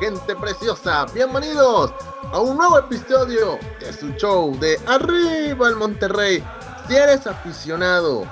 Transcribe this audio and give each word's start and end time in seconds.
gente 0.00 0.34
preciosa, 0.36 1.04
bienvenidos 1.12 1.92
a 2.32 2.40
un 2.40 2.56
nuevo 2.56 2.78
episodio 2.78 3.58
de 3.78 3.92
su 3.92 4.08
show 4.12 4.58
de 4.58 4.80
Arriba 4.86 5.68
el 5.68 5.76
Monterrey. 5.76 6.42
Si 6.88 6.96
eres 6.96 7.26
aficionado 7.26 8.26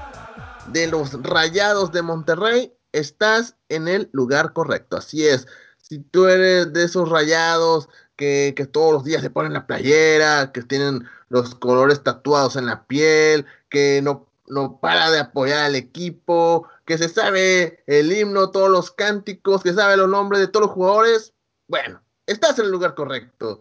de 0.68 0.86
los 0.86 1.22
Rayados 1.22 1.92
de 1.92 2.00
Monterrey, 2.00 2.72
estás 2.92 3.56
en 3.68 3.88
el 3.88 4.08
lugar 4.12 4.54
correcto. 4.54 4.96
Así 4.96 5.26
es, 5.26 5.46
si 5.76 5.98
tú 5.98 6.28
eres 6.28 6.72
de 6.72 6.84
esos 6.84 7.10
Rayados 7.10 7.90
que, 8.16 8.54
que 8.56 8.64
todos 8.64 8.94
los 8.94 9.04
días 9.04 9.20
se 9.20 9.28
ponen 9.28 9.52
la 9.52 9.66
playera, 9.66 10.50
que 10.50 10.62
tienen 10.62 11.06
los 11.28 11.54
colores 11.54 12.02
tatuados 12.02 12.56
en 12.56 12.64
la 12.64 12.84
piel, 12.86 13.44
que 13.68 14.00
no, 14.02 14.28
no 14.46 14.80
para 14.80 15.10
de 15.10 15.20
apoyar 15.20 15.64
al 15.64 15.74
equipo, 15.74 16.68
que 16.84 16.98
se 16.98 17.08
sabe 17.08 17.82
el 17.86 18.12
himno, 18.12 18.50
todos 18.50 18.70
los 18.70 18.90
cánticos, 18.90 19.62
que 19.62 19.72
sabe 19.72 19.96
los 19.96 20.08
nombres 20.08 20.40
de 20.40 20.48
todos 20.48 20.66
los 20.66 20.74
jugadores, 20.74 21.32
bueno, 21.68 22.02
estás 22.26 22.58
en 22.58 22.66
el 22.66 22.70
lugar 22.70 22.94
correcto. 22.94 23.60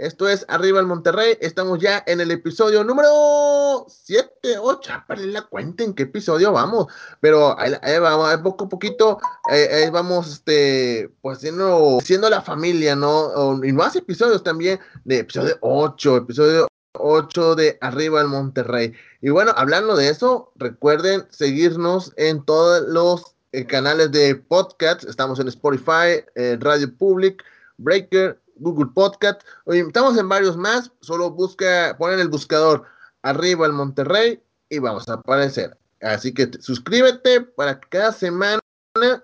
Esto 0.00 0.26
es 0.30 0.46
Arriba 0.48 0.80
el 0.80 0.86
Monterrey. 0.86 1.36
Estamos 1.42 1.78
ya 1.78 2.02
en 2.06 2.22
el 2.22 2.30
episodio 2.30 2.82
número 2.82 3.84
7, 3.86 4.56
8. 4.58 5.04
Para 5.06 5.20
la 5.20 5.42
cuenta 5.42 5.84
en 5.84 5.92
qué 5.92 6.04
episodio 6.04 6.52
vamos. 6.52 6.86
Pero 7.20 7.54
ahí, 7.60 7.98
vamos, 7.98 8.34
poco 8.38 8.64
a 8.64 8.68
poquito, 8.70 9.18
ahí, 9.44 9.90
vamos, 9.90 10.32
este, 10.32 11.12
pues 11.20 11.40
siendo, 11.40 11.98
siendo 12.02 12.30
la 12.30 12.40
familia, 12.40 12.96
¿no? 12.96 13.62
Y 13.62 13.74
más 13.74 13.94
episodios 13.94 14.42
también 14.42 14.80
de 15.04 15.18
episodio 15.18 15.58
8, 15.60 16.16
episodio 16.16 16.69
8 16.94 17.54
de 17.54 17.78
Arriba 17.80 18.20
el 18.20 18.28
Monterrey. 18.28 18.92
Y 19.20 19.30
bueno, 19.30 19.52
hablando 19.56 19.96
de 19.96 20.08
eso, 20.08 20.52
recuerden 20.56 21.26
seguirnos 21.30 22.12
en 22.16 22.44
todos 22.44 22.88
los 22.88 23.36
eh, 23.52 23.66
canales 23.66 24.10
de 24.12 24.34
podcast. 24.34 25.04
Estamos 25.04 25.38
en 25.40 25.48
Spotify, 25.48 26.24
Radio 26.58 26.96
Public, 26.96 27.44
Breaker, 27.78 28.40
Google 28.56 28.90
Podcast. 28.94 29.42
Hoy 29.64 29.80
estamos 29.80 30.16
en 30.18 30.28
varios 30.28 30.56
más. 30.56 30.92
Solo 31.00 31.30
busca, 31.30 31.96
ponen 31.98 32.20
el 32.20 32.28
buscador 32.28 32.84
Arriba 33.22 33.66
el 33.66 33.72
Monterrey 33.72 34.42
y 34.68 34.78
vamos 34.78 35.08
a 35.08 35.14
aparecer. 35.14 35.76
Así 36.00 36.32
que 36.32 36.50
suscríbete 36.60 37.42
para 37.42 37.78
que 37.78 37.88
cada 37.88 38.12
semana 38.12 38.60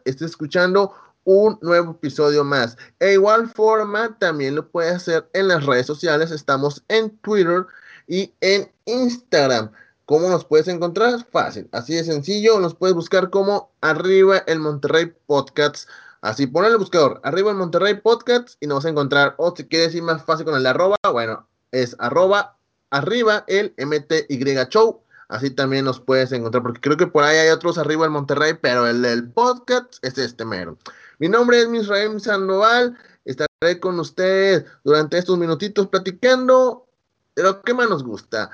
estés 0.05 0.30
escuchando 0.30 0.92
un 1.27 1.59
nuevo 1.61 1.91
episodio 1.91 2.45
más. 2.45 2.79
E 3.01 3.13
igual 3.13 3.51
forma, 3.51 4.17
también 4.19 4.55
lo 4.55 4.69
puedes 4.71 4.95
hacer 4.95 5.29
en 5.35 5.49
las 5.49 5.67
redes 5.67 5.87
sociales. 5.87 6.31
Estamos 6.31 6.83
en 6.89 7.11
Twitter 7.19 7.67
y 8.07 8.33
en 8.41 8.73
Instagram. 8.87 9.73
¿Cómo 10.07 10.29
nos 10.29 10.45
puedes 10.45 10.69
encontrar? 10.69 11.27
Fácil, 11.31 11.69
así 11.73 11.95
de 11.95 12.05
sencillo. 12.05 12.61
Nos 12.61 12.77
puedes 12.77 12.95
buscar 12.95 13.29
como 13.29 13.73
arriba 13.81 14.39
el 14.47 14.61
Monterrey 14.61 15.13
Podcasts. 15.27 15.89
Así 16.21 16.47
pon 16.47 16.65
el 16.65 16.79
buscador, 16.79 17.21
arriba 17.25 17.51
el 17.51 17.57
Monterrey 17.57 17.95
Podcasts 17.95 18.57
y 18.61 18.69
nos 18.69 18.79
vas 18.79 18.87
a 18.87 18.91
encontrar. 18.91 19.35
O 19.37 19.55
si 19.55 19.65
quieres 19.65 19.95
ir 19.95 20.05
más 20.05 20.25
fácil 20.25 20.47
con 20.47 20.55
el 20.55 20.67
arroba, 20.67 20.97
bueno, 21.13 21.49
es 21.73 21.97
arroba 21.99 22.57
arriba 22.91 23.45
el 23.49 23.75
MTY 23.77 24.69
Show. 24.71 25.03
Así 25.29 25.51
también 25.51 25.85
nos 25.85 25.99
puedes 25.99 26.31
encontrar, 26.31 26.63
porque 26.63 26.81
creo 26.81 26.97
que 26.97 27.09
por 27.09 27.25
ahí 27.25 27.37
hay 27.37 27.49
otros 27.49 27.79
arriba 27.79 28.05
el 28.05 28.13
Monterrey, 28.13 28.55
pero 28.61 28.87
el 28.87 29.03
del 29.03 29.29
podcast 29.29 29.97
es 30.03 30.19
este 30.19 30.45
mero. 30.45 30.79
Mi 31.19 31.28
nombre 31.28 31.61
es 31.61 31.69
Misraim 31.69 32.20
Sandoval. 32.20 32.97
Estaré 33.25 33.81
con 33.81 33.98
ustedes 33.98 34.64
durante 34.84 35.19
estos 35.19 35.39
minutitos 35.39 35.89
platicando 35.89 36.86
de 37.34 37.42
lo 37.42 37.62
que 37.62 37.75
más 37.75 37.89
nos 37.89 38.05
gusta 38.05 38.50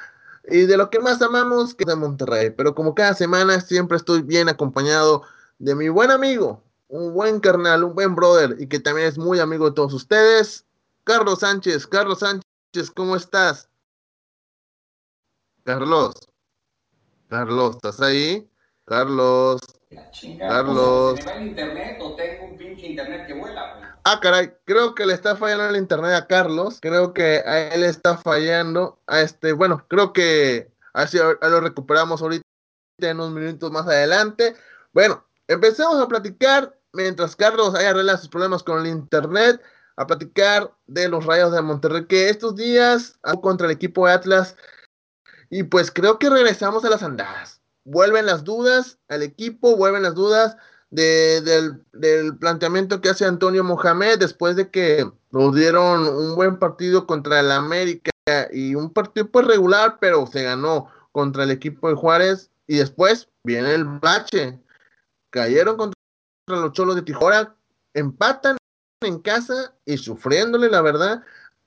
y 0.48 0.62
de 0.62 0.77
lo 0.77 0.91
que 0.91 0.98
más 0.98 1.20
amamos, 1.22 1.74
que 1.74 1.84
es 1.84 1.88
de 1.88 1.96
Monterrey. 1.96 2.50
Pero 2.50 2.74
como 2.74 2.94
cada 2.94 3.14
semana 3.14 3.60
siempre 3.60 3.96
estoy 3.96 4.22
bien 4.22 4.48
acompañado 4.48 5.22
de 5.58 5.74
mi 5.74 5.88
buen 5.88 6.10
amigo, 6.10 6.62
un 6.88 7.14
buen 7.14 7.41
carnal, 7.41 7.84
un 7.84 7.94
buen 7.94 8.14
brother 8.14 8.56
y 8.58 8.66
que 8.69 8.80
también 8.80 9.08
es 9.08 9.19
muy 9.19 9.41
amigo 9.41 9.66
de 9.66 9.75
todos 9.75 9.92
ustedes, 9.92 10.64
Carlos 11.04 11.41
Sánchez. 11.41 11.87
Carlos 11.87 12.20
Sánchez, 12.20 12.91
¿cómo 12.94 13.16
estás? 13.16 13.69
Carlos. 15.64 16.14
Carlos, 17.28 17.76
¿estás 17.76 18.00
ahí? 18.00 18.48
Carlos. 18.84 19.60
Carlos. 20.38 21.19
¿Me 21.19 21.25
va 21.25 21.36
el 21.36 21.47
internet 21.48 21.98
o 22.00 22.14
tengo 22.14 22.47
un 22.47 22.56
pinche 22.56 22.86
internet 22.86 23.26
que 23.26 23.34
vuela? 23.34 23.98
Ah, 24.04 24.19
caray, 24.20 24.53
creo 24.64 24.94
que 24.94 25.06
le 25.06 25.14
está 25.14 25.36
fallando 25.36 25.69
el 25.69 25.76
internet 25.76 26.12
a 26.12 26.26
Carlos. 26.26 26.78
Creo 26.80 27.12
que 27.12 27.42
a 27.47 27.69
él 27.75 27.84
está 27.84 28.16
fallando. 28.16 29.00
A 29.06 29.20
este, 29.20 29.52
bueno, 29.52 29.86
creo 29.88 30.12
que 30.12 30.72
así 30.92 31.19
lo 31.19 31.60
recuperamos 31.60 32.20
ahorita 32.22 32.44
en 32.98 33.20
unos 33.20 33.31
minutos 33.32 33.70
más 33.70 33.86
adelante. 33.86 34.54
Bueno, 34.92 35.25
empecemos 35.48 36.00
a 36.00 36.08
platicar 36.08 36.76
mientras 36.92 37.36
Carlos 37.36 37.75
haya 37.75 37.91
arreglado 37.91 38.19
sus 38.19 38.28
problemas 38.28 38.62
con 38.62 38.81
el 38.81 38.86
internet. 38.86 39.62
A 39.97 40.06
platicar 40.06 40.72
de 40.86 41.08
los 41.08 41.26
rayos 41.26 41.52
de 41.52 41.60
Monterrey 41.60 42.06
que 42.06 42.31
estos 42.31 42.56
días 42.56 43.19
contra 43.42 43.66
el 43.66 43.72
equipo 43.72 44.06
de 44.06 44.14
Atlas. 44.14 44.56
Y 45.50 45.64
pues 45.64 45.91
creo 45.91 46.19
que 46.19 46.31
regresamos 46.31 46.84
a 46.84 46.91
las 46.91 47.02
andadas 47.02 47.62
vuelven 47.84 48.26
las 48.26 48.44
dudas 48.44 48.98
al 49.09 49.22
equipo, 49.22 49.76
vuelven 49.76 50.03
las 50.03 50.15
dudas 50.15 50.56
del, 50.91 51.81
planteamiento 52.38 53.00
que 53.00 53.09
hace 53.09 53.25
Antonio 53.25 53.65
Mohamed 53.65 54.19
después 54.19 54.56
de 54.56 54.70
que 54.70 55.10
nos 55.31 55.54
dieron 55.54 56.06
un 56.06 56.34
buen 56.37 56.59
partido 56.59 57.06
contra 57.06 57.41
el 57.41 57.50
América 57.50 58.10
y 58.53 58.75
un 58.75 58.93
partido 58.93 59.28
pues 59.31 59.47
regular, 59.47 59.98
pero 60.00 60.26
se 60.26 60.43
ganó 60.43 60.88
contra 61.12 61.44
el 61.44 61.50
equipo 61.50 61.88
de 61.88 61.94
Juárez 61.94 62.50
y 62.66 62.76
después 62.76 63.28
viene 63.44 63.75
el 63.75 63.84
bache. 63.84 64.60
Cayeron 65.31 65.76
contra 65.76 65.94
los 66.47 66.72
Cholos 66.72 66.94
de 66.94 67.03
Tijuana, 67.03 67.56
empatan 67.94 68.59
en 69.00 69.19
casa 69.19 69.75
y 69.84 69.97
sufriéndole 69.97 70.70
la 70.70 70.82
verdad 70.82 71.22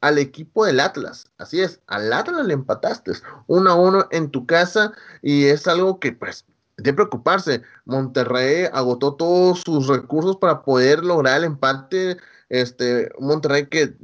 al 0.05 0.19
equipo 0.19 0.65
del 0.65 0.79
Atlas. 0.79 1.31
Así 1.39 1.61
es, 1.61 1.81
al 1.87 2.13
Atlas 2.13 2.45
le 2.45 2.53
empataste 2.53 3.13
uno 3.47 3.71
a 3.71 3.75
uno 3.75 4.07
en 4.11 4.29
tu 4.29 4.45
casa 4.45 4.93
y 5.23 5.45
es 5.45 5.67
algo 5.67 5.99
que 5.99 6.11
pues 6.11 6.45
de 6.77 6.93
preocuparse. 6.93 7.63
Monterrey 7.85 8.67
agotó 8.71 9.15
todos 9.15 9.61
sus 9.61 9.87
recursos 9.87 10.37
para 10.37 10.61
poder 10.61 11.03
lograr 11.03 11.37
el 11.37 11.45
empate. 11.45 12.17
Este, 12.49 13.09
Monterrey 13.19 13.65
que, 13.65 13.95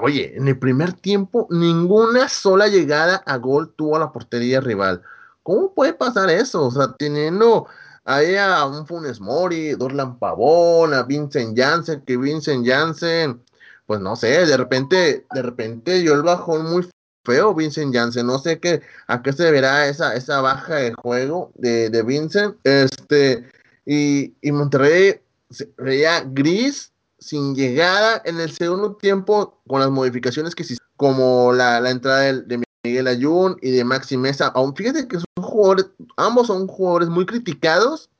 oye, 0.00 0.34
en 0.34 0.48
el 0.48 0.58
primer 0.58 0.94
tiempo 0.94 1.46
ninguna 1.50 2.30
sola 2.30 2.68
llegada 2.68 3.22
a 3.26 3.36
gol 3.36 3.74
tuvo 3.76 3.96
a 3.96 4.00
la 4.00 4.12
portería 4.12 4.62
rival. 4.62 5.02
¿Cómo 5.42 5.74
puede 5.74 5.92
pasar 5.92 6.30
eso? 6.30 6.64
O 6.64 6.70
sea, 6.70 6.94
teniendo 6.96 7.66
ahí 8.06 8.36
a 8.36 8.64
un 8.64 8.86
Funes 8.86 9.20
Mori, 9.20 9.72
Dorlan 9.72 10.18
Pavón, 10.18 10.94
a 10.94 11.02
Vincent 11.02 11.58
Janssen, 11.58 12.00
que 12.06 12.16
Vincent 12.16 12.66
Janssen 12.66 13.42
pues 13.86 14.00
no 14.00 14.16
sé, 14.16 14.46
de 14.46 14.56
repente, 14.56 15.26
de 15.32 15.42
repente 15.42 16.02
yo 16.02 16.14
el 16.14 16.22
bajón 16.22 16.70
muy 16.70 16.88
feo 17.24 17.54
Vincent 17.54 17.94
Janssen, 17.94 18.26
no 18.26 18.38
sé 18.38 18.58
qué, 18.58 18.82
a 19.06 19.22
qué 19.22 19.32
se 19.32 19.44
deberá 19.44 19.88
esa, 19.88 20.14
esa 20.14 20.40
baja 20.40 20.76
de 20.76 20.92
juego 20.94 21.52
de, 21.54 21.90
de 21.90 22.02
Vincent, 22.02 22.56
este, 22.64 23.48
y, 23.86 24.34
y 24.40 24.52
Monterrey 24.52 25.20
se 25.50 25.72
veía 25.76 26.24
gris, 26.26 26.92
sin 27.18 27.54
llegada 27.54 28.20
en 28.24 28.40
el 28.40 28.50
segundo 28.50 28.96
tiempo, 28.96 29.60
con 29.68 29.80
las 29.80 29.90
modificaciones 29.90 30.54
que 30.54 30.64
sí, 30.64 30.76
como 30.96 31.52
la, 31.52 31.80
la 31.80 31.90
entrada 31.90 32.20
de, 32.20 32.42
de, 32.42 32.62
Miguel 32.84 33.06
Ayun 33.06 33.56
y 33.62 33.70
de 33.70 33.84
Maxi 33.84 34.16
Mesa, 34.16 34.48
aún 34.48 34.74
fíjate 34.74 35.06
que 35.06 35.16
son 35.16 35.44
jugadores, 35.44 35.86
ambos 36.16 36.48
son 36.48 36.66
jugadores 36.66 37.08
muy 37.08 37.26
criticados, 37.26 38.10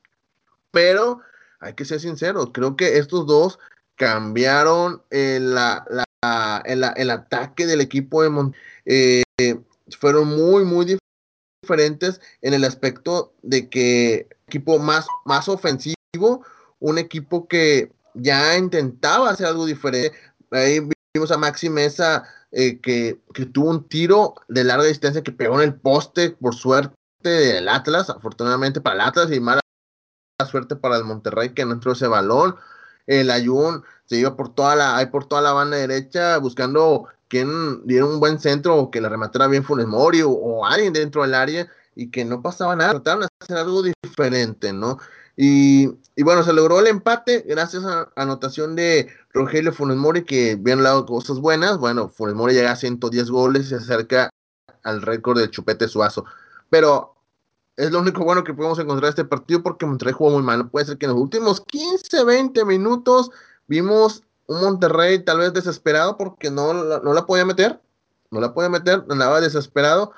pero 0.71 1.19
hay 1.59 1.73
que 1.73 1.83
ser 1.83 1.99
sinceros, 1.99 2.51
creo 2.53 2.77
que 2.77 2.97
estos 2.97 3.27
dos 3.27 3.59
cambiaron 4.03 5.01
el, 5.09 5.57
ataque 5.57 7.65
del 7.65 7.79
equipo 7.79 8.21
de 8.21 8.29
Monterrey. 8.29 8.61
Eh, 8.85 9.23
fueron 9.97 10.27
muy, 10.27 10.65
muy 10.65 10.97
diferentes 11.61 12.19
en 12.41 12.53
el 12.53 12.65
aspecto 12.65 13.33
de 13.41 13.69
que 13.69 14.27
equipo 14.47 14.77
más, 14.77 15.07
más 15.23 15.47
ofensivo, 15.47 16.43
un 16.79 16.97
equipo 16.97 17.47
que 17.47 17.93
ya 18.13 18.57
intentaba 18.57 19.29
hacer 19.29 19.47
algo 19.47 19.65
diferente. 19.65 20.17
Ahí 20.51 20.81
vimos 21.13 21.31
a 21.31 21.37
Maxi 21.37 21.69
Mesa 21.69 22.25
eh, 22.51 22.79
que, 22.79 23.21
que, 23.33 23.45
tuvo 23.45 23.69
un 23.69 23.87
tiro 23.87 24.35
de 24.49 24.65
larga 24.65 24.83
distancia 24.83 25.23
que 25.23 25.31
pegó 25.31 25.61
en 25.61 25.69
el 25.69 25.75
poste, 25.75 26.31
por 26.31 26.55
suerte 26.55 26.93
del 27.23 27.69
Atlas, 27.69 28.09
afortunadamente 28.09 28.81
para 28.81 28.95
el 28.95 29.01
Atlas 29.01 29.31
y 29.31 29.39
mala 29.39 29.61
suerte 30.51 30.75
para 30.75 30.97
el 30.97 31.05
Monterrey 31.05 31.53
que 31.53 31.63
no 31.63 31.71
entró 31.71 31.93
ese 31.93 32.07
balón 32.07 32.57
el 33.07 33.31
Ayun 33.31 33.83
se 34.05 34.17
iba 34.17 34.35
por 34.35 34.53
toda 34.53 34.75
la, 34.75 35.09
por 35.11 35.25
toda 35.25 35.41
la 35.41 35.53
banda 35.53 35.77
derecha 35.77 36.37
buscando 36.37 37.07
quien 37.27 37.85
diera 37.87 38.05
un 38.05 38.19
buen 38.19 38.39
centro 38.39 38.77
o 38.77 38.91
que 38.91 39.01
la 39.01 39.09
rematara 39.09 39.47
bien 39.47 39.63
Funes 39.63 39.87
Mori 39.87 40.21
o, 40.23 40.65
alguien 40.65 40.93
dentro 40.93 41.23
del 41.23 41.33
área 41.33 41.67
y 41.95 42.11
que 42.11 42.25
no 42.25 42.41
pasaba 42.41 42.75
nada, 42.75 42.91
trataron 42.91 43.21
de 43.21 43.27
hacer 43.39 43.57
algo 43.57 43.81
diferente, 43.81 44.71
¿no? 44.73 44.99
Y, 45.35 45.87
bueno, 46.23 46.43
se 46.43 46.53
logró 46.53 46.79
el 46.79 46.87
empate 46.87 47.43
gracias 47.47 47.85
a 47.85 48.11
anotación 48.15 48.75
de 48.75 49.09
Rogelio 49.33 49.73
Funes 49.73 49.97
Mori, 49.97 50.23
que 50.25 50.55
bien 50.55 50.83
lado 50.83 51.05
cosas 51.07 51.39
buenas. 51.39 51.79
Bueno, 51.79 52.09
Funes 52.09 52.35
Mori 52.35 52.53
llega 52.53 52.71
a 52.71 52.75
110 52.75 53.31
goles 53.31 53.65
y 53.65 53.69
se 53.69 53.75
acerca 53.75 54.29
al 54.83 55.01
récord 55.01 55.39
de 55.39 55.49
Chupete 55.49 55.87
Suazo. 55.87 56.25
Pero 56.69 57.12
es 57.77 57.91
lo 57.91 57.99
único 57.99 58.23
bueno 58.23 58.43
que 58.43 58.53
podemos 58.53 58.79
encontrar 58.79 59.09
este 59.09 59.25
partido 59.25 59.63
porque 59.63 59.85
Monterrey 59.85 60.13
jugó 60.13 60.31
muy 60.31 60.43
mal. 60.43 60.69
Puede 60.69 60.85
ser 60.85 60.97
que 60.97 61.05
en 61.05 61.13
los 61.13 61.21
últimos 61.21 61.61
15, 61.61 62.23
20 62.23 62.65
minutos 62.65 63.31
vimos 63.67 64.23
un 64.47 64.61
Monterrey 64.61 65.23
tal 65.23 65.39
vez 65.39 65.53
desesperado 65.53 66.17
porque 66.17 66.51
no, 66.51 66.73
no 66.73 67.13
la 67.13 67.25
podía 67.25 67.45
meter, 67.45 67.79
no 68.31 68.39
la 68.39 68.53
podía 68.53 68.69
meter, 68.69 69.03
andaba 69.09 69.41
desesperado. 69.41 70.11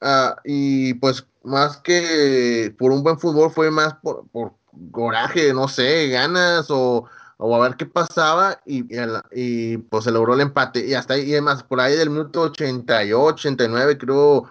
Uh, 0.00 0.34
y 0.44 0.94
pues 0.94 1.26
más 1.42 1.78
que 1.78 2.74
por 2.78 2.92
un 2.92 3.02
buen 3.02 3.18
fútbol 3.18 3.50
fue 3.50 3.70
más 3.70 3.94
por, 4.02 4.26
por 4.28 4.52
coraje, 4.90 5.54
no 5.54 5.68
sé, 5.68 6.08
ganas 6.08 6.70
o, 6.70 7.06
o, 7.38 7.56
a 7.56 7.60
ver 7.60 7.76
qué 7.76 7.86
pasaba 7.86 8.60
y, 8.66 8.80
y, 8.94 8.98
y, 9.32 9.78
pues 9.78 10.04
se 10.04 10.10
logró 10.10 10.34
el 10.34 10.42
empate 10.42 10.86
y 10.86 10.94
hasta 10.94 11.14
ahí, 11.14 11.22
y 11.22 11.32
además 11.32 11.62
por 11.62 11.80
ahí 11.80 11.96
del 11.96 12.10
minuto 12.10 12.42
88, 12.42 13.34
89 13.34 13.96
creo 13.98 14.48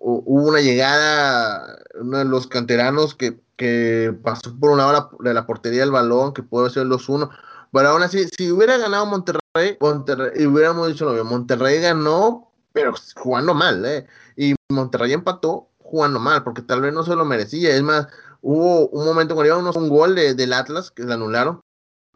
hubo 0.00 0.48
una 0.48 0.60
llegada, 0.60 1.78
uno 2.00 2.18
de 2.18 2.24
los 2.24 2.46
canteranos 2.46 3.14
que, 3.14 3.40
que 3.56 4.16
pasó 4.22 4.56
por 4.58 4.70
una 4.70 4.86
hora 4.86 5.08
de 5.20 5.34
la 5.34 5.46
portería 5.46 5.80
del 5.80 5.90
balón, 5.90 6.32
que 6.32 6.42
puede 6.42 6.70
ser 6.70 6.86
los 6.86 7.08
uno, 7.08 7.30
pero 7.72 7.90
aún 7.90 8.02
así, 8.02 8.26
si 8.36 8.50
hubiera 8.50 8.78
ganado 8.78 9.06
Monterrey, 9.06 9.76
Monterrey 9.80 10.46
hubiéramos 10.46 10.88
dicho 10.88 11.04
lo 11.04 11.12
mismo, 11.12 11.30
Monterrey 11.30 11.80
ganó, 11.80 12.50
pero 12.72 12.94
jugando 13.16 13.54
mal, 13.54 13.84
¿eh? 13.84 14.06
Y 14.36 14.54
Monterrey 14.70 15.12
empató 15.12 15.68
jugando 15.78 16.18
mal, 16.18 16.44
porque 16.44 16.62
tal 16.62 16.80
vez 16.80 16.92
no 16.92 17.04
se 17.04 17.16
lo 17.16 17.24
merecía. 17.24 17.74
Es 17.74 17.82
más, 17.82 18.08
hubo 18.40 18.88
un 18.88 19.06
momento 19.06 19.34
cuando 19.34 19.54
íbamos 19.54 19.76
un 19.76 19.88
gol 19.88 20.14
de, 20.14 20.34
del 20.34 20.52
Atlas 20.52 20.90
que 20.90 21.04
le 21.04 21.14
anularon, 21.14 21.60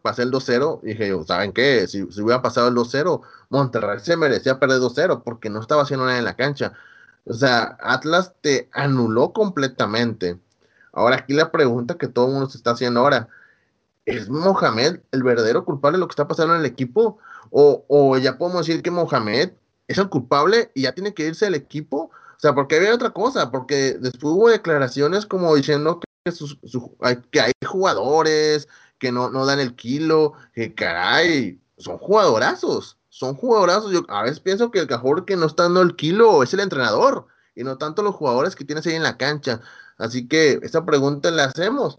pasé 0.02 0.22
el 0.22 0.30
2-0, 0.30 0.80
y 0.82 0.86
dije 0.88 1.12
¿saben 1.26 1.52
qué? 1.52 1.86
Si, 1.86 2.06
si 2.10 2.20
hubiera 2.22 2.42
pasado 2.42 2.68
el 2.68 2.74
2-0, 2.74 3.20
Monterrey 3.50 3.98
se 4.00 4.16
merecía 4.16 4.58
perder 4.58 4.80
2-0, 4.80 5.22
porque 5.24 5.50
no 5.50 5.60
estaba 5.60 5.82
haciendo 5.82 6.06
nada 6.06 6.18
en 6.18 6.24
la 6.24 6.36
cancha. 6.36 6.72
O 7.24 7.34
sea, 7.34 7.76
Atlas 7.80 8.34
te 8.40 8.68
anuló 8.72 9.32
completamente. 9.32 10.38
Ahora 10.92 11.16
aquí 11.16 11.34
la 11.34 11.50
pregunta 11.50 11.96
que 11.96 12.08
todo 12.08 12.26
el 12.26 12.32
mundo 12.32 12.50
se 12.50 12.58
está 12.58 12.72
haciendo 12.72 13.00
ahora, 13.00 13.28
¿es 14.04 14.28
Mohamed 14.28 15.00
el 15.12 15.22
verdadero 15.22 15.64
culpable 15.64 15.96
de 15.96 16.00
lo 16.00 16.08
que 16.08 16.12
está 16.12 16.28
pasando 16.28 16.54
en 16.54 16.60
el 16.60 16.66
equipo? 16.66 17.18
O, 17.50 17.84
o 17.88 18.18
ya 18.18 18.38
podemos 18.38 18.66
decir 18.66 18.82
que 18.82 18.90
Mohamed 18.90 19.52
es 19.88 19.98
el 19.98 20.08
culpable 20.08 20.70
y 20.74 20.82
ya 20.82 20.92
tiene 20.92 21.14
que 21.14 21.26
irse 21.26 21.46
del 21.46 21.54
equipo. 21.54 22.10
O 22.36 22.40
sea, 22.42 22.54
porque 22.54 22.76
había 22.76 22.94
otra 22.94 23.10
cosa, 23.10 23.50
porque 23.50 23.96
después 24.00 24.34
hubo 24.34 24.48
declaraciones 24.48 25.26
como 25.26 25.54
diciendo 25.54 26.00
que, 26.24 26.32
su, 26.32 26.58
que 27.30 27.40
hay 27.40 27.52
jugadores 27.64 28.68
que 28.98 29.12
no, 29.12 29.30
no 29.30 29.46
dan 29.46 29.60
el 29.60 29.74
kilo, 29.74 30.34
que 30.52 30.74
caray, 30.74 31.60
son 31.76 31.98
jugadorazos, 31.98 32.98
son 33.12 33.34
jugadorazos. 33.34 33.92
Yo 33.92 34.04
a 34.08 34.22
veces 34.22 34.40
pienso 34.40 34.70
que 34.70 34.80
el 34.80 34.86
cajón 34.86 35.26
que 35.26 35.36
no 35.36 35.44
está 35.46 35.64
dando 35.64 35.82
el 35.82 35.96
kilo 35.96 36.42
es 36.42 36.54
el 36.54 36.60
entrenador 36.60 37.26
y 37.54 37.62
no 37.62 37.76
tanto 37.76 38.02
los 38.02 38.14
jugadores 38.14 38.56
que 38.56 38.64
tienes 38.64 38.86
ahí 38.86 38.94
en 38.94 39.02
la 39.02 39.18
cancha. 39.18 39.60
Así 39.98 40.26
que 40.26 40.58
esta 40.62 40.86
pregunta 40.86 41.30
la 41.30 41.44
hacemos. 41.44 41.98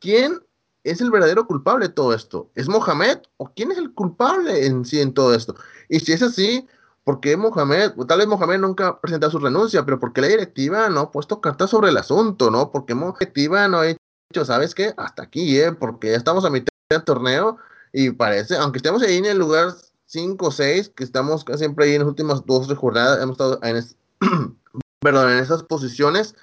¿Quién 0.00 0.42
es 0.82 1.00
el 1.00 1.12
verdadero 1.12 1.46
culpable 1.46 1.86
de 1.86 1.94
todo 1.94 2.12
esto? 2.12 2.50
¿Es 2.56 2.68
Mohamed 2.68 3.18
o 3.36 3.52
quién 3.54 3.70
es 3.70 3.78
el 3.78 3.94
culpable 3.94 4.66
en 4.66 4.84
sí 4.84 5.00
en 5.00 5.14
todo 5.14 5.34
esto? 5.34 5.54
Y 5.88 6.00
si 6.00 6.12
es 6.12 6.22
así, 6.22 6.66
¿por 7.04 7.20
qué 7.20 7.36
Mohamed? 7.36 7.92
Tal 8.08 8.18
vez 8.18 8.26
Mohamed 8.26 8.58
nunca 8.58 8.88
ha 8.88 9.00
presentado 9.00 9.30
su 9.30 9.38
renuncia, 9.38 9.84
pero 9.84 10.00
porque 10.00 10.20
la 10.20 10.26
directiva 10.26 10.88
no 10.88 11.00
ha 11.00 11.10
puesto 11.12 11.40
cartas 11.40 11.70
sobre 11.70 11.90
el 11.90 11.96
asunto, 11.96 12.50
¿no? 12.50 12.72
Porque 12.72 12.96
la 12.96 13.06
directiva 13.06 13.68
no 13.68 13.78
ha 13.78 13.84
dicho, 13.84 14.44
¿sabes 14.44 14.74
qué? 14.74 14.94
Hasta 14.96 15.22
aquí, 15.22 15.60
¿eh? 15.60 15.70
Porque 15.70 16.10
ya 16.10 16.16
estamos 16.16 16.44
a 16.44 16.50
mitad 16.50 16.74
del 16.90 17.04
torneo 17.04 17.58
y 17.92 18.10
parece, 18.10 18.56
aunque 18.56 18.78
estemos 18.78 19.00
ahí 19.02 19.18
en 19.18 19.26
el 19.26 19.38
lugar 19.38 19.74
5 20.10 20.46
o 20.46 20.50
6, 20.50 20.92
que 20.96 21.04
estamos 21.04 21.44
siempre 21.56 21.84
ahí 21.84 21.92
en 21.94 22.00
las 22.00 22.08
últimas 22.08 22.44
dos 22.44 22.66
jornadas, 22.76 23.22
hemos 23.22 23.34
estado 23.34 23.60
en, 23.62 23.84
perdón, 25.00 25.30
en 25.30 25.38
esas 25.38 25.62
posiciones, 25.62 26.34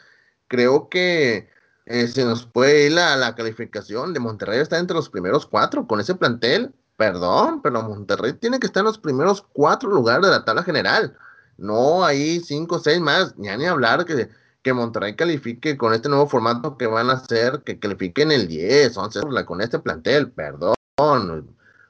creo 0.47 0.87
que 0.87 1.49
eh, 1.85 2.07
se 2.07 2.23
nos 2.23 2.45
puede 2.45 2.85
ir 2.87 2.93
la, 2.93 3.17
la, 3.17 3.35
calificación 3.35 4.13
de 4.13 4.21
Monterrey 4.21 4.59
está 4.59 4.77
entre 4.79 4.95
los 4.95 5.09
primeros 5.09 5.45
cuatro 5.45 5.85
con 5.85 5.99
ese 5.99 6.15
plantel. 6.15 6.73
Perdón, 6.95 7.61
pero 7.61 7.83
Monterrey 7.83 8.33
tiene 8.33 8.59
que 8.59 8.67
estar 8.67 8.81
en 8.81 8.87
los 8.87 8.97
primeros 8.97 9.45
cuatro 9.53 9.89
lugares 9.89 10.25
de 10.25 10.31
la 10.31 10.45
tabla 10.45 10.63
general. 10.63 11.15
No 11.57 12.05
hay 12.05 12.39
cinco 12.39 12.77
o 12.77 12.79
seis 12.79 12.99
más, 13.01 13.35
ya 13.37 13.57
ni 13.57 13.65
hablar 13.65 14.05
que, 14.05 14.29
que 14.63 14.73
Monterrey 14.73 15.15
califique 15.15 15.77
con 15.77 15.93
este 15.93 16.09
nuevo 16.09 16.27
formato 16.27 16.77
que 16.77 16.87
van 16.87 17.09
a 17.09 17.13
hacer, 17.13 17.63
que 17.63 17.79
califiquen 17.79 18.31
el 18.31 18.47
10, 18.47 18.97
11 18.97 19.21
con 19.45 19.61
este 19.61 19.79
plantel. 19.79 20.31
Perdón, 20.31 20.75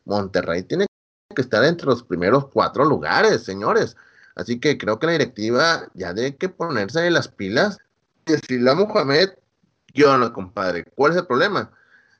Monterrey 0.06 0.64
tiene 0.64 0.87
que 1.38 1.42
estar 1.44 1.64
entre 1.64 1.86
los 1.86 2.02
primeros 2.02 2.48
cuatro 2.48 2.84
lugares, 2.84 3.44
señores. 3.44 3.96
Así 4.34 4.60
que 4.60 4.76
creo 4.80 4.98
que 4.98 5.06
la 5.06 5.12
directiva 5.12 5.88
ya 5.94 6.12
debe 6.12 6.36
que 6.36 6.50
ponerse 6.50 7.00
de 7.00 7.12
las 7.12 7.28
pilas. 7.28 7.78
Decirle 8.26 8.72
a 8.72 8.74
Mohamed 8.74 9.30
yo 9.94 10.18
no, 10.18 10.34
compadre. 10.34 10.84
¿Cuál 10.96 11.12
es 11.12 11.18
el 11.20 11.28
problema? 11.28 11.72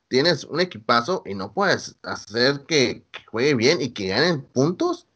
Tienes 0.06 0.44
un 0.44 0.60
equipazo 0.60 1.22
y 1.26 1.34
no 1.34 1.52
puedes 1.52 1.96
hacer 2.02 2.64
que, 2.66 3.04
que 3.10 3.20
juegue 3.26 3.54
bien 3.54 3.80
y 3.80 3.90
que 3.90 4.08
ganen 4.08 4.42
puntos. 4.42 5.06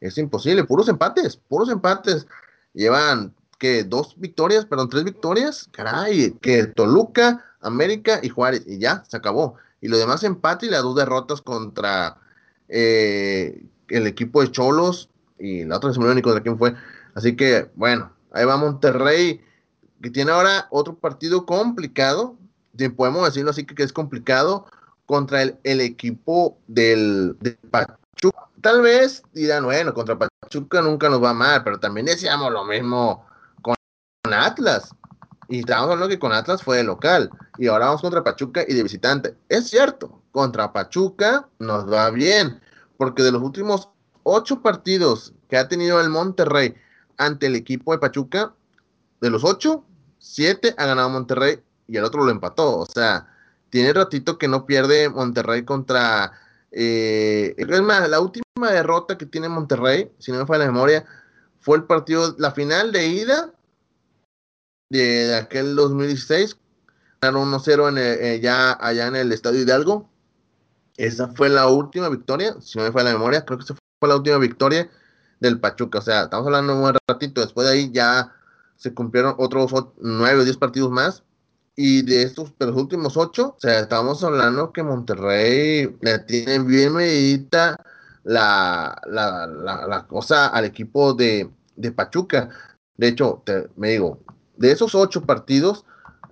Es 0.00 0.18
imposible. 0.18 0.64
Puros 0.64 0.88
empates, 0.88 1.36
puros 1.36 1.68
empates. 1.68 2.26
Llevan 2.74 3.32
que 3.58 3.84
dos 3.84 4.14
victorias, 4.18 4.66
perdón, 4.66 4.88
tres 4.88 5.04
victorias. 5.04 5.68
Caray, 5.70 6.32
que 6.40 6.66
Toluca, 6.66 7.44
América 7.60 8.18
y 8.22 8.28
Juárez. 8.28 8.64
Y 8.66 8.78
ya, 8.78 9.04
se 9.08 9.16
acabó. 9.16 9.56
Y 9.80 9.86
lo 9.86 9.98
demás 9.98 10.24
empate 10.24 10.66
y 10.66 10.70
las 10.70 10.82
dos 10.82 10.96
derrotas 10.96 11.40
contra 11.40 12.18
eh, 12.72 13.62
el 13.88 14.06
equipo 14.06 14.42
de 14.42 14.50
Cholos. 14.50 15.08
Y 15.38 15.64
la 15.64 15.76
otra 15.76 15.92
se 15.92 16.00
me 16.00 16.10
único 16.10 16.34
de 16.34 16.42
quién 16.42 16.58
fue. 16.58 16.74
Así 17.14 17.36
que, 17.36 17.70
bueno, 17.74 18.12
ahí 18.32 18.44
va 18.44 18.56
Monterrey 18.56 19.40
que 20.02 20.10
tiene 20.10 20.32
ahora 20.32 20.66
otro 20.70 20.96
partido 20.96 21.46
complicado, 21.46 22.36
podemos 22.96 23.24
decirlo 23.24 23.50
así 23.50 23.64
que, 23.64 23.80
es 23.82 23.92
complicado, 23.92 24.66
contra 25.06 25.42
el, 25.42 25.80
equipo 25.80 26.58
del, 26.66 27.36
de 27.40 27.52
Pachuca. 27.70 28.48
Tal 28.60 28.82
vez 28.82 29.22
dirán, 29.32 29.64
bueno, 29.64 29.94
contra 29.94 30.18
Pachuca 30.18 30.82
nunca 30.82 31.08
nos 31.08 31.22
va 31.22 31.32
mal, 31.32 31.62
pero 31.62 31.78
también 31.78 32.06
decíamos 32.06 32.52
lo 32.52 32.64
mismo 32.64 33.24
con 33.62 33.76
Atlas. 34.24 34.94
Y 35.52 35.58
estábamos 35.58 35.90
hablando 35.90 36.08
que 36.08 36.18
con 36.18 36.32
Atlas 36.32 36.62
fue 36.62 36.78
de 36.78 36.84
local. 36.84 37.30
Y 37.58 37.66
ahora 37.66 37.84
vamos 37.84 38.00
contra 38.00 38.24
Pachuca 38.24 38.64
y 38.66 38.72
de 38.72 38.82
visitante. 38.82 39.36
Es 39.50 39.68
cierto, 39.68 40.22
contra 40.32 40.72
Pachuca 40.72 41.46
nos 41.58 41.92
va 41.92 42.08
bien. 42.08 42.58
Porque 42.96 43.22
de 43.22 43.32
los 43.32 43.42
últimos 43.42 43.90
ocho 44.22 44.62
partidos 44.62 45.34
que 45.50 45.58
ha 45.58 45.68
tenido 45.68 46.00
el 46.00 46.08
Monterrey 46.08 46.74
ante 47.18 47.48
el 47.48 47.54
equipo 47.54 47.92
de 47.92 47.98
Pachuca, 47.98 48.54
de 49.20 49.28
los 49.28 49.44
ocho, 49.44 49.84
siete 50.18 50.74
ha 50.78 50.86
ganado 50.86 51.10
Monterrey 51.10 51.60
y 51.86 51.98
el 51.98 52.04
otro 52.04 52.24
lo 52.24 52.30
empató. 52.30 52.78
O 52.78 52.86
sea, 52.86 53.28
tiene 53.68 53.92
ratito 53.92 54.38
que 54.38 54.48
no 54.48 54.64
pierde 54.64 55.10
Monterrey 55.10 55.66
contra. 55.66 56.32
Eh, 56.70 57.54
es 57.58 57.82
más, 57.82 58.08
la 58.08 58.20
última 58.20 58.70
derrota 58.70 59.18
que 59.18 59.26
tiene 59.26 59.50
Monterrey, 59.50 60.10
si 60.18 60.32
no 60.32 60.38
me 60.38 60.46
falla 60.46 60.64
la 60.64 60.72
memoria, 60.72 61.04
fue 61.60 61.76
el 61.76 61.84
partido, 61.84 62.34
la 62.38 62.52
final 62.52 62.90
de 62.90 63.06
ida 63.08 63.52
de, 64.92 65.34
aquel 65.34 65.74
2016. 65.74 66.58
Ganaron 67.20 67.52
1-0 67.52 67.88
en 67.88 67.98
eh, 67.98 68.40
ya 68.40 68.72
allá 68.72 69.06
en 69.06 69.16
el 69.16 69.32
Estadio 69.32 69.60
Hidalgo. 69.60 70.08
Esa 70.96 71.28
fue 71.28 71.48
la 71.48 71.68
última 71.68 72.08
victoria, 72.08 72.54
si 72.60 72.78
no 72.78 72.84
me 72.84 72.92
falla 72.92 73.10
la 73.10 73.18
memoria, 73.18 73.44
creo 73.44 73.58
que 73.58 73.64
esa 73.64 73.74
fue 73.98 74.08
la 74.08 74.16
última 74.16 74.38
victoria 74.38 74.90
del 75.40 75.58
Pachuca. 75.58 75.98
O 75.98 76.02
sea, 76.02 76.24
estamos 76.24 76.46
hablando 76.46 76.76
un 76.76 76.94
ratito. 77.08 77.40
Después 77.40 77.66
de 77.66 77.72
ahí 77.74 77.90
ya 77.92 78.32
se 78.76 78.92
cumplieron 78.92 79.34
otros 79.38 79.72
nueve 79.98 80.40
o 80.40 80.44
diez 80.44 80.56
partidos 80.56 80.90
más. 80.90 81.24
Y 81.74 82.02
de 82.02 82.22
estos, 82.22 82.52
de 82.58 82.66
los 82.66 82.76
últimos 82.76 83.16
ocho, 83.16 83.54
o 83.56 83.60
sea, 83.60 83.80
estamos 83.80 84.22
hablando 84.22 84.72
que 84.72 84.82
Monterrey 84.82 85.96
le 86.02 86.18
tiene 86.18 86.58
bien 86.58 86.92
medida 86.92 87.76
la, 88.24 89.00
la, 89.06 89.46
la, 89.46 90.06
cosa 90.06 90.48
al 90.48 90.66
equipo 90.66 91.14
de, 91.14 91.50
de 91.76 91.92
Pachuca. 91.92 92.50
De 92.96 93.08
hecho, 93.08 93.42
te, 93.46 93.70
me 93.76 93.90
digo, 93.90 94.20
de 94.62 94.70
esos 94.70 94.94
ocho 94.94 95.22
partidos, 95.22 95.84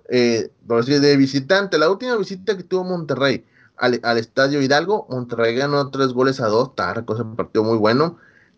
eh, 0.07 0.51
por 0.65 0.85
decir, 0.85 1.01
de 1.01 1.17
visitante, 1.17 1.77
la 1.77 1.89
última 1.89 2.15
visita 2.15 2.55
que 2.55 2.63
tuvo 2.63 2.85
Monterrey 2.85 3.43
al, 3.75 3.99
al, 4.03 4.17
Estadio 4.17 4.61
Hidalgo, 4.61 5.05
Monterrey 5.09 5.53
ganó 5.53 5.91
tres 5.91 6.13
goles 6.13 6.39
a 6.39 6.47
dos, 6.47 6.73
tarco, 6.73 7.13
ese 7.13 7.25
partido 7.25 7.65
muy 7.65 7.77
bueno. 7.77 8.17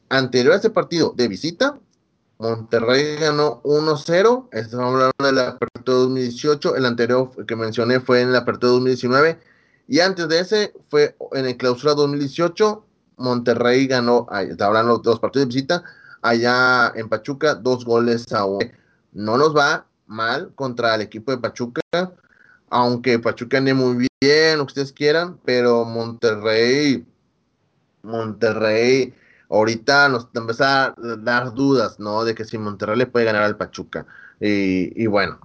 Anterior 0.10 0.54
a 0.54 0.58
ese 0.58 0.70
partido 0.70 1.16
de 1.18 1.28
visita, 1.28 1.80
Monterrey 2.38 3.16
ganó 3.16 3.64
1-0. 3.64 4.50
Estamos 4.52 4.94
hablando 4.94 5.14
de 5.24 5.32
la 5.32 5.48
apertura 5.50 5.98
2018. 5.98 6.76
El 6.76 6.86
anterior 6.86 7.32
que 7.48 7.56
mencioné 7.56 8.00
fue 8.00 8.22
en 8.22 8.32
la 8.32 8.40
apertura 8.40 8.74
2019. 8.74 9.40
Y 9.88 10.02
antes 10.02 10.28
de 10.28 10.40
ese 10.40 10.74
fue 10.90 11.16
en 11.32 11.48
el 11.48 11.58
clausura 11.58 11.96
2018. 11.96 12.86
Monterrey 13.18 13.88
ganó, 13.88 14.28
está 14.32 14.68
hablando 14.68 14.98
de 14.98 15.04
dos 15.04 15.20
partidos 15.20 15.48
de 15.48 15.56
visita, 15.56 15.84
allá 16.22 16.92
en 16.94 17.10
Pachuca, 17.10 17.56
dos 17.56 17.86
goles 17.86 18.32
a 18.34 18.46
uno. 18.46 18.83
No 19.14 19.38
nos 19.38 19.56
va 19.56 19.86
mal 20.08 20.52
contra 20.56 20.96
el 20.96 21.02
equipo 21.02 21.32
de 21.32 21.38
Pachuca, 21.38 21.82
aunque 22.70 23.20
Pachuca 23.20 23.58
ande 23.58 23.74
muy 23.74 24.08
bien, 24.22 24.58
lo 24.58 24.66
que 24.66 24.72
ustedes 24.72 24.94
quieran, 24.94 25.40
pero 25.46 25.86
Monterrey, 25.86 27.06
Monterrey 28.02 29.14
ahorita 29.50 30.10
nos 30.10 30.28
empieza 30.34 30.86
a 30.88 30.96
dar 31.20 31.54
dudas, 31.54 32.00
¿no? 32.00 32.24
De 32.26 32.34
que 32.34 32.46
si 32.46 32.58
Monterrey 32.58 32.98
le 32.98 33.06
puede 33.06 33.26
ganar 33.26 33.44
al 33.44 33.58
Pachuca. 33.58 34.06
Y, 34.40 35.06
bueno, 35.08 35.40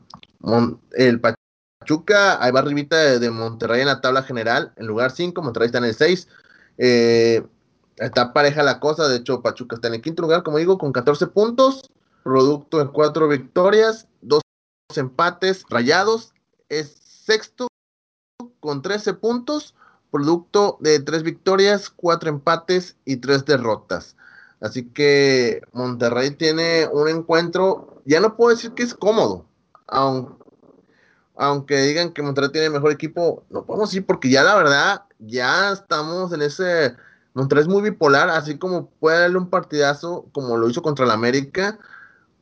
el 0.92 1.20
Pachuca, 1.20 2.42
ahí 2.42 2.50
va 2.50 2.60
arribita 2.60 3.18
de, 3.18 3.30
Monterrey 3.30 3.82
en 3.82 3.86
la 3.86 4.00
tabla 4.00 4.22
general, 4.22 4.72
en 4.76 4.86
lugar 4.86 5.10
5, 5.10 5.40
Monterrey 5.42 5.66
está 5.66 5.78
en 5.78 5.84
el 5.84 5.94
6. 5.94 6.28
Eh, 6.78 7.42
está 7.96 8.32
pareja 8.32 8.62
la 8.62 8.80
cosa, 8.80 9.08
de 9.08 9.16
hecho 9.16 9.42
Pachuca 9.42 9.76
está 9.76 9.88
en 9.88 9.94
el 9.94 10.02
quinto 10.02 10.22
lugar, 10.22 10.42
como 10.42 10.58
digo, 10.58 10.78
con 10.78 10.92
14 10.92 11.26
puntos, 11.28 11.90
producto 12.22 12.80
en 12.80 12.88
cuatro 12.88 13.28
victorias, 13.28 14.08
dos 14.20 14.42
empates, 14.96 15.64
rayados, 15.68 16.32
es 16.68 16.96
sexto 17.00 17.68
con 18.60 18.82
13 18.82 19.14
puntos, 19.14 19.74
producto 20.10 20.78
de 20.80 21.00
tres 21.00 21.22
victorias, 21.22 21.90
cuatro 21.90 22.30
empates 22.30 22.96
y 23.04 23.16
tres 23.16 23.44
derrotas. 23.44 24.16
Así 24.60 24.88
que 24.88 25.62
Monterrey 25.72 26.30
tiene 26.32 26.88
un 26.92 27.08
encuentro, 27.08 28.02
ya 28.04 28.20
no 28.20 28.36
puedo 28.36 28.50
decir 28.50 28.72
que 28.72 28.82
es 28.82 28.94
cómodo, 28.94 29.46
aunque, 31.36 31.76
digan 31.82 32.12
que 32.12 32.22
Monterrey 32.22 32.50
tiene 32.50 32.70
mejor 32.70 32.90
equipo, 32.90 33.44
no 33.50 33.64
podemos 33.64 33.90
decir 33.90 34.04
porque 34.04 34.30
ya 34.30 34.42
la 34.42 34.56
verdad, 34.56 35.04
ya 35.18 35.72
estamos 35.72 36.32
en 36.32 36.42
ese, 36.42 36.96
Monterrey 37.34 37.62
es 37.62 37.68
muy 37.68 37.82
bipolar, 37.82 38.28
así 38.30 38.58
como 38.58 38.90
puede 38.90 39.20
darle 39.20 39.38
un 39.38 39.48
partidazo 39.48 40.26
como 40.32 40.56
lo 40.56 40.68
hizo 40.68 40.82
contra 40.82 41.04
el 41.04 41.12
América, 41.12 41.78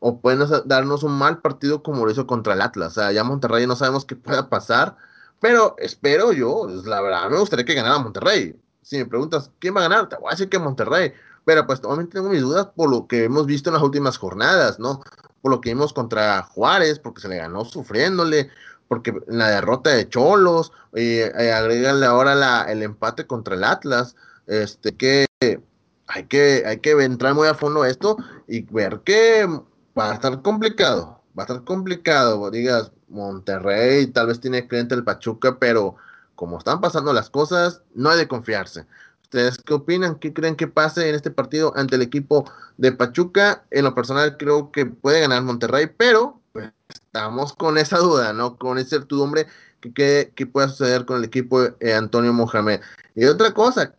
o 0.08 0.20
pueden 0.20 0.46
darnos 0.66 1.02
un 1.02 1.18
mal 1.18 1.38
partido 1.40 1.82
como 1.82 2.04
lo 2.04 2.12
hizo 2.12 2.28
contra 2.28 2.54
el 2.54 2.60
Atlas. 2.62 2.92
O 2.92 2.94
sea, 3.00 3.10
ya 3.10 3.24
Monterrey 3.24 3.66
no 3.66 3.74
sabemos 3.74 4.04
qué 4.04 4.14
pueda 4.14 4.48
pasar, 4.48 4.96
pero 5.40 5.74
espero 5.78 6.32
yo, 6.32 6.68
la 6.84 7.00
verdad, 7.00 7.28
me 7.28 7.40
gustaría 7.40 7.64
que 7.64 7.74
ganara 7.74 7.98
Monterrey. 7.98 8.54
Si 8.82 8.98
me 8.98 9.06
preguntas 9.06 9.50
quién 9.58 9.74
va 9.74 9.80
a 9.80 9.88
ganar, 9.88 10.08
te 10.08 10.14
voy 10.14 10.28
a 10.28 10.30
decir 10.30 10.48
que 10.48 10.60
Monterrey. 10.60 11.12
Pero 11.44 11.66
pues 11.66 11.80
obviamente 11.82 12.12
tengo 12.14 12.28
mis 12.28 12.40
dudas 12.40 12.68
por 12.76 12.88
lo 12.88 13.08
que 13.08 13.24
hemos 13.24 13.46
visto 13.46 13.68
en 13.68 13.74
las 13.74 13.82
últimas 13.82 14.16
jornadas, 14.16 14.78
¿no? 14.78 15.02
Por 15.42 15.50
lo 15.50 15.60
que 15.60 15.70
vimos 15.70 15.92
contra 15.92 16.40
Juárez, 16.44 17.00
porque 17.00 17.22
se 17.22 17.28
le 17.28 17.38
ganó 17.38 17.64
sufriéndole, 17.64 18.48
porque 18.86 19.12
la 19.26 19.48
derrota 19.48 19.90
de 19.90 20.08
Cholos, 20.08 20.70
eh, 20.94 21.32
agregarle 21.52 22.06
ahora 22.06 22.36
la, 22.36 22.62
el 22.70 22.84
empate 22.84 23.26
contra 23.26 23.56
el 23.56 23.64
Atlas, 23.64 24.14
este 24.46 24.94
que 24.94 25.26
hay 26.06 26.24
que 26.26 26.62
hay 26.64 26.78
que 26.78 26.92
entrar 26.92 27.34
muy 27.34 27.48
a 27.48 27.54
fondo 27.54 27.84
esto 27.84 28.16
y 28.46 28.62
ver 28.62 29.00
que 29.00 29.48
va 29.96 30.10
a 30.10 30.14
estar 30.14 30.42
complicado, 30.42 31.22
va 31.38 31.42
a 31.42 31.46
estar 31.46 31.64
complicado, 31.64 32.50
digas, 32.50 32.92
Monterrey 33.08 34.06
tal 34.08 34.28
vez 34.28 34.40
tiene 34.40 34.66
cliente 34.66 34.94
el 34.94 35.04
Pachuca, 35.04 35.58
pero 35.58 35.96
como 36.34 36.58
están 36.58 36.80
pasando 36.80 37.12
las 37.12 37.30
cosas, 37.30 37.82
no 37.94 38.10
hay 38.10 38.18
de 38.18 38.28
confiarse. 38.28 38.86
¿Ustedes 39.22 39.58
qué 39.58 39.74
opinan? 39.74 40.16
¿Qué 40.16 40.32
creen 40.32 40.56
que 40.56 40.68
pase 40.68 41.08
en 41.08 41.14
este 41.14 41.30
partido 41.30 41.72
ante 41.76 41.96
el 41.96 42.02
equipo 42.02 42.50
de 42.76 42.92
Pachuca? 42.92 43.64
En 43.70 43.84
lo 43.84 43.94
personal 43.94 44.36
creo 44.36 44.70
que 44.70 44.86
puede 44.86 45.20
ganar 45.20 45.42
Monterrey, 45.42 45.90
pero 45.96 46.40
pues, 46.52 46.72
estamos 46.88 47.54
con 47.54 47.78
esa 47.78 47.98
duda, 47.98 48.32
¿no? 48.32 48.56
Con 48.56 48.78
esa 48.78 48.90
certidumbre 48.90 49.46
que, 49.80 50.32
que, 50.34 50.46
pueda 50.46 50.68
suceder 50.68 51.06
con 51.06 51.18
el 51.18 51.24
equipo 51.24 51.62
de 51.62 51.74
eh, 51.80 51.94
Antonio 51.94 52.32
Mohamed. 52.32 52.80
Y 53.14 53.24
otra 53.24 53.52
cosa, 53.52 53.94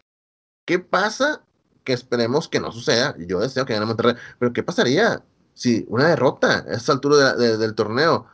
¿qué 0.66 0.80
pasa? 0.80 1.42
Que 1.84 1.94
esperemos 1.94 2.48
que 2.48 2.60
no 2.60 2.72
suceda. 2.72 3.16
Yo 3.20 3.39
deseo 3.39 3.66
que 3.66 3.74
gane 3.74 3.86
Monterrey, 3.86 4.16
pero 4.39 4.54
¿qué 4.54 4.63
pasaría 4.63 5.24
si 5.57 5.85
una 5.89 6.07
derrota 6.07 6.65
a 6.67 6.73
esta 6.73 6.93
altura 6.93 7.33
del 7.35 7.75
torneo? 7.75 8.27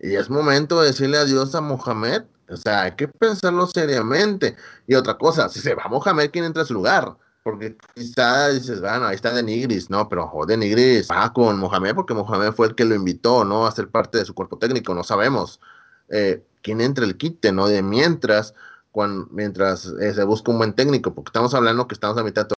Y 0.00 0.14
es 0.16 0.30
momento 0.30 0.80
de 0.80 0.88
decirle 0.88 1.18
adiós 1.18 1.54
a 1.54 1.60
Mohamed 1.60 2.24
o 2.50 2.56
sea, 2.56 2.82
hay 2.82 2.92
que 2.92 3.08
pensarlo 3.08 3.66
seriamente. 3.66 4.56
Y 4.86 4.94
otra 4.94 5.16
cosa, 5.16 5.48
si 5.48 5.60
se 5.60 5.74
va 5.74 5.84
Mohamed, 5.88 6.30
¿quién 6.30 6.44
entra 6.44 6.62
a 6.62 6.66
su 6.66 6.74
lugar? 6.74 7.16
Porque 7.42 7.76
quizá 7.94 8.48
dices, 8.48 8.80
bueno, 8.80 9.06
ahí 9.06 9.14
está 9.14 9.32
Denigris, 9.32 9.88
¿no? 9.88 10.08
Pero 10.08 10.26
joder, 10.26 10.58
Denigris 10.58 11.08
va 11.10 11.32
con 11.32 11.58
Mohamed 11.58 11.94
porque 11.94 12.14
Mohamed 12.14 12.52
fue 12.52 12.68
el 12.68 12.74
que 12.74 12.84
lo 12.84 12.94
invitó, 12.94 13.44
¿no? 13.44 13.66
A 13.66 13.72
ser 13.72 13.88
parte 13.88 14.18
de 14.18 14.24
su 14.24 14.34
cuerpo 14.34 14.58
técnico, 14.58 14.94
no 14.94 15.04
sabemos 15.04 15.60
eh, 16.08 16.44
quién 16.62 16.80
entra 16.80 17.04
el 17.04 17.16
quite, 17.16 17.52
¿no? 17.52 17.68
De 17.68 17.82
mientras, 17.82 18.54
mientras 19.30 19.86
eh, 20.00 20.12
se 20.12 20.24
busca 20.24 20.50
un 20.50 20.58
buen 20.58 20.74
técnico, 20.74 21.14
porque 21.14 21.28
estamos 21.28 21.54
hablando 21.54 21.86
que 21.88 21.94
estamos 21.94 22.18
a 22.18 22.24
mitad 22.24 22.46
del 22.46 22.56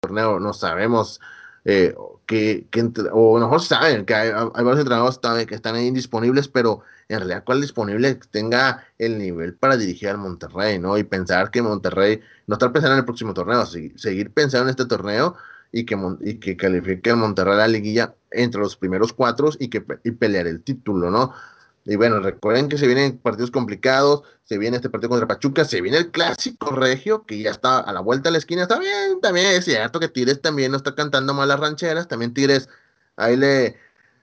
torneo, 0.00 0.40
no 0.40 0.52
sabemos 0.52 1.20
eh, 1.64 1.94
que, 2.28 2.68
o 3.10 3.38
a 3.38 3.40
lo 3.40 3.46
mejor 3.46 3.62
saben 3.62 4.04
que 4.04 4.14
hay, 4.14 4.30
varios 4.30 4.80
entrenadores 4.80 5.46
que 5.46 5.54
están 5.54 5.76
ahí 5.76 5.86
indisponibles, 5.86 6.46
pero 6.46 6.82
en 7.08 7.20
realidad 7.20 7.42
cuál 7.42 7.62
disponible 7.62 8.20
tenga 8.30 8.84
el 8.98 9.16
nivel 9.16 9.54
para 9.54 9.78
dirigir 9.78 10.10
al 10.10 10.18
Monterrey, 10.18 10.78
¿no? 10.78 10.98
Y 10.98 11.04
pensar 11.04 11.50
que 11.50 11.62
Monterrey, 11.62 12.20
no 12.46 12.56
estar 12.56 12.70
pensando 12.70 12.96
en 12.96 12.98
el 12.98 13.06
próximo 13.06 13.32
torneo, 13.32 13.64
seguir 13.64 14.30
pensando 14.30 14.64
en 14.64 14.70
este 14.70 14.84
torneo 14.84 15.36
y 15.72 15.86
que, 15.86 15.96
y 16.20 16.34
que 16.34 16.54
califique 16.54 17.10
al 17.10 17.16
Monterrey 17.16 17.54
a 17.54 17.58
la 17.58 17.68
liguilla 17.68 18.14
entre 18.30 18.60
los 18.60 18.76
primeros 18.76 19.14
cuatro 19.14 19.48
y 19.58 19.68
que 19.68 19.82
y 20.04 20.10
pelear 20.10 20.46
el 20.46 20.62
título, 20.62 21.10
¿no? 21.10 21.32
Y 21.88 21.96
bueno, 21.96 22.20
recuerden 22.20 22.68
que 22.68 22.76
se 22.76 22.86
vienen 22.86 23.16
partidos 23.16 23.50
complicados, 23.50 24.22
se 24.44 24.58
viene 24.58 24.76
este 24.76 24.90
partido 24.90 25.08
contra 25.08 25.26
Pachuca, 25.26 25.64
se 25.64 25.80
viene 25.80 25.96
el 25.96 26.10
clásico 26.10 26.70
regio, 26.70 27.24
que 27.24 27.40
ya 27.40 27.50
está 27.50 27.78
a 27.78 27.92
la 27.94 28.00
vuelta 28.00 28.28
de 28.28 28.32
la 28.32 28.38
esquina, 28.38 28.62
está 28.64 28.78
bien, 28.78 29.22
también 29.22 29.46
es 29.46 29.64
cierto 29.64 29.98
que 29.98 30.08
Tires 30.08 30.42
también 30.42 30.70
no 30.70 30.76
está 30.76 30.94
cantando 30.94 31.32
malas 31.32 31.58
rancheras, 31.58 32.06
también 32.06 32.34
Tires, 32.34 32.68
ahí 33.16 33.38
le, 33.38 33.78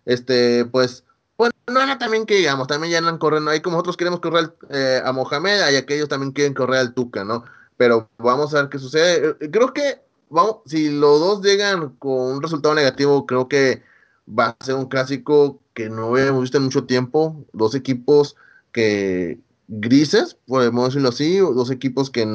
este, 0.05 0.65
pues, 0.65 1.05
bueno, 1.37 1.53
no 1.65 1.81
era 1.81 1.97
también 1.97 2.27
que 2.27 2.35
digamos, 2.35 2.67
también 2.67 2.91
ya 2.91 2.99
andan 2.99 3.17
corriendo, 3.17 3.49
ahí 3.49 3.61
como 3.61 3.77
nosotros 3.77 3.97
queremos 3.97 4.19
correr 4.19 4.55
eh, 4.69 5.01
a 5.03 5.11
Mohamed, 5.11 5.61
hay 5.61 5.75
aquellos 5.75 6.07
también 6.07 6.33
quieren 6.33 6.53
correr 6.53 6.81
al 6.81 6.93
Tuca, 6.93 7.23
¿no? 7.23 7.45
Pero 7.77 8.11
vamos 8.19 8.53
a 8.53 8.61
ver 8.61 8.69
qué 8.69 8.77
sucede. 8.77 9.35
Eh, 9.39 9.49
creo 9.49 9.73
que, 9.73 10.01
vamos, 10.29 10.57
si 10.67 10.91
los 10.91 11.19
dos 11.19 11.41
llegan 11.41 11.95
con 11.95 12.35
un 12.35 12.43
resultado 12.43 12.75
negativo, 12.75 13.25
creo 13.25 13.47
que 13.47 13.81
va 14.27 14.57
a 14.59 14.65
ser 14.65 14.75
un 14.75 14.85
clásico 14.85 15.61
que 15.73 15.89
no 15.89 16.17
hemos 16.17 16.41
visto 16.41 16.57
en 16.57 16.63
mucho 16.63 16.85
tiempo, 16.85 17.45
dos 17.53 17.75
equipos 17.75 18.35
que 18.71 19.39
grises, 19.67 20.37
podemos 20.47 20.89
decirlo 20.89 21.09
así, 21.09 21.37
dos 21.37 21.71
equipos 21.71 22.09
que, 22.09 22.25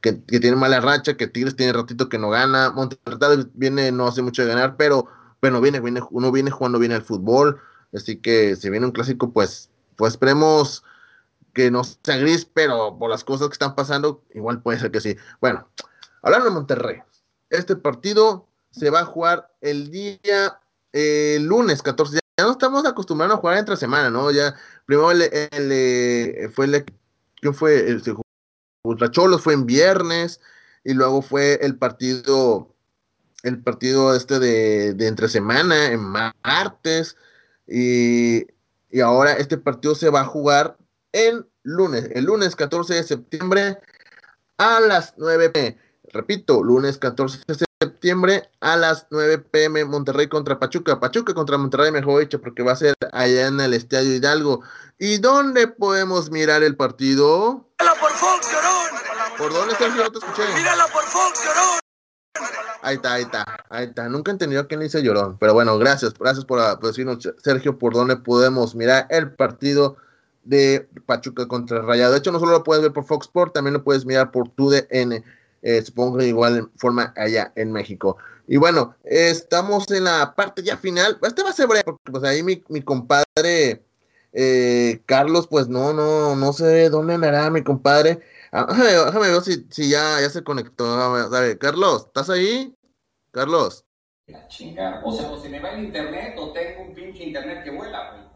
que, 0.00 0.12
tienen 0.12 0.58
mala 0.58 0.80
racha, 0.80 1.16
que 1.16 1.26
Tigres 1.26 1.56
tiene 1.56 1.72
ratito 1.72 2.08
que 2.08 2.18
no 2.18 2.30
gana, 2.30 2.70
Monterrey 2.70 3.46
viene, 3.54 3.90
no 3.92 4.06
hace 4.06 4.22
mucho 4.22 4.42
de 4.42 4.48
ganar, 4.48 4.76
pero 4.76 5.06
bueno, 5.40 5.60
viene, 5.60 5.80
viene, 5.80 6.00
uno 6.10 6.32
viene 6.32 6.50
jugando 6.50 6.78
bien 6.78 6.92
al 6.92 7.02
fútbol, 7.02 7.60
así 7.94 8.16
que 8.16 8.56
si 8.56 8.70
viene 8.70 8.86
un 8.86 8.92
clásico, 8.92 9.32
pues, 9.32 9.70
pues 9.96 10.12
esperemos 10.12 10.84
que 11.54 11.70
no 11.70 11.82
sea 11.84 12.16
gris, 12.18 12.44
pero 12.44 12.98
por 12.98 13.10
las 13.10 13.24
cosas 13.24 13.48
que 13.48 13.54
están 13.54 13.74
pasando, 13.74 14.22
igual 14.34 14.62
puede 14.62 14.78
ser 14.78 14.90
que 14.90 15.00
sí. 15.00 15.16
Bueno, 15.40 15.68
hablando 16.22 16.46
de 16.46 16.54
Monterrey, 16.54 16.98
este 17.50 17.76
partido 17.76 18.46
se 18.70 18.90
va 18.90 19.00
a 19.00 19.04
jugar 19.04 19.50
el 19.60 19.90
día 19.90 20.60
eh, 21.00 21.38
lunes 21.40 21.80
14 21.80 22.18
ya 22.36 22.44
no 22.44 22.50
estamos 22.52 22.84
acostumbrados 22.84 23.36
a 23.36 23.40
jugar 23.40 23.58
entre 23.58 23.76
semana, 23.76 24.10
¿no? 24.10 24.32
Ya, 24.32 24.54
primero 24.84 25.12
el, 25.12 25.22
el, 25.22 26.50
fue 26.50 26.64
el, 26.66 26.84
¿quién 27.36 27.54
fue? 27.54 27.88
El, 27.88 28.02
Cholos 29.10 29.42
fue 29.42 29.54
en 29.54 29.64
viernes 29.66 30.40
y 30.82 30.94
luego 30.94 31.22
fue 31.22 31.58
el 31.62 31.76
partido, 31.76 32.74
el 33.44 33.62
partido 33.62 34.14
este 34.16 34.40
de, 34.40 34.94
de 34.94 35.06
entre 35.06 35.28
semana 35.28 35.92
en 35.92 36.00
martes 36.00 37.16
y, 37.68 38.46
y 38.90 39.00
ahora 39.00 39.34
este 39.34 39.56
partido 39.56 39.94
se 39.94 40.10
va 40.10 40.22
a 40.22 40.24
jugar 40.24 40.78
el 41.12 41.46
lunes, 41.62 42.08
el 42.12 42.24
lunes 42.24 42.56
14 42.56 42.94
de 42.94 43.02
septiembre 43.04 43.78
a 44.56 44.80
las 44.80 45.14
9 45.16 45.50
pm. 45.50 45.78
Repito, 46.12 46.62
lunes 46.62 46.98
14 46.98 47.40
de 47.46 47.66
septiembre 47.80 48.50
a 48.60 48.76
las 48.76 49.06
9 49.10 49.38
pm 49.38 49.84
Monterrey 49.84 50.28
contra 50.28 50.58
Pachuca. 50.58 51.00
Pachuca 51.00 51.34
contra 51.34 51.58
Monterrey, 51.58 51.92
mejor 51.92 52.20
dicho, 52.20 52.40
porque 52.40 52.62
va 52.62 52.72
a 52.72 52.76
ser 52.76 52.94
allá 53.12 53.46
en 53.46 53.60
el 53.60 53.74
Estadio 53.74 54.14
Hidalgo. 54.14 54.62
¿Y 54.98 55.18
dónde 55.18 55.68
podemos 55.68 56.30
mirar 56.30 56.62
el 56.62 56.76
partido? 56.76 57.68
Mírala 57.78 58.00
por 58.00 58.10
Fox, 58.10 58.48
Llorón. 58.50 59.38
¿Por 59.38 59.52
dónde 59.52 59.74
el 59.78 59.96
No 59.96 60.10
te 60.10 60.18
escuché. 60.18 60.42
Mírala 60.56 60.86
por 60.86 61.04
Fox, 61.04 61.44
Llorón. 61.44 61.78
Ahí 62.82 62.96
está, 62.96 63.14
ahí 63.14 63.22
está, 63.22 63.64
ahí 63.68 63.86
está. 63.86 64.08
Nunca 64.08 64.30
he 64.30 64.32
entendido 64.32 64.66
quién 64.66 64.80
le 64.80 64.84
dice 64.84 65.02
llorón. 65.02 65.36
Pero 65.38 65.52
bueno, 65.52 65.76
gracias, 65.78 66.14
gracias 66.14 66.44
por, 66.44 66.80
decirnos, 66.80 67.28
Sergio, 67.42 67.78
por 67.78 67.92
dónde 67.92 68.16
podemos 68.16 68.74
mirar 68.74 69.06
el 69.10 69.32
partido 69.32 69.96
de 70.44 70.88
Pachuca 71.04 71.46
contra 71.48 71.82
Rayado. 71.82 72.12
De 72.12 72.18
hecho, 72.18 72.32
no 72.32 72.38
solo 72.38 72.52
lo 72.52 72.64
puedes 72.64 72.82
ver 72.82 72.92
por 72.92 73.04
Fox 73.04 73.26
Sport, 73.26 73.52
también 73.52 73.74
lo 73.74 73.84
puedes 73.84 74.06
mirar 74.06 74.30
por 74.30 74.48
TUDN 74.48 75.24
eh, 75.62 75.82
supongo 75.82 76.18
que 76.18 76.26
igual 76.26 76.70
forma 76.76 77.12
allá 77.16 77.52
en 77.56 77.72
México. 77.72 78.16
Y 78.46 78.56
bueno, 78.56 78.94
estamos 79.04 79.90
en 79.90 80.04
la 80.04 80.34
parte 80.34 80.62
ya 80.62 80.76
final. 80.76 81.18
Este 81.22 81.42
va 81.42 81.50
a 81.50 81.52
ser 81.52 81.66
breve, 81.66 81.84
porque 81.84 82.12
pues 82.12 82.24
ahí 82.24 82.42
mi, 82.42 82.62
mi 82.68 82.82
compadre 82.82 83.82
eh, 84.32 85.02
Carlos, 85.06 85.46
pues 85.48 85.68
no, 85.68 85.92
no, 85.92 86.36
no 86.36 86.52
sé 86.52 86.90
dónde 86.90 87.14
andará 87.14 87.50
mi 87.50 87.62
compadre. 87.62 88.20
Ah, 88.52 88.66
déjame, 88.68 89.30
ver 89.30 89.42
si, 89.42 89.66
si 89.70 89.90
ya, 89.90 90.20
ya 90.20 90.30
se 90.30 90.44
conectó. 90.44 90.84
Carlos, 91.58 92.06
¿estás 92.06 92.30
ahí? 92.30 92.74
Carlos. 93.30 93.84
La 94.26 94.46
chinga. 94.48 95.02
O 95.04 95.12
sea, 95.12 95.50
me 95.50 95.60
va 95.60 95.72
el 95.72 95.84
internet 95.84 96.36
o 96.38 96.52
tengo 96.52 96.82
un 96.82 96.94
pinche 96.94 97.24
internet 97.24 97.64
que 97.64 97.70
vuela. 97.70 98.27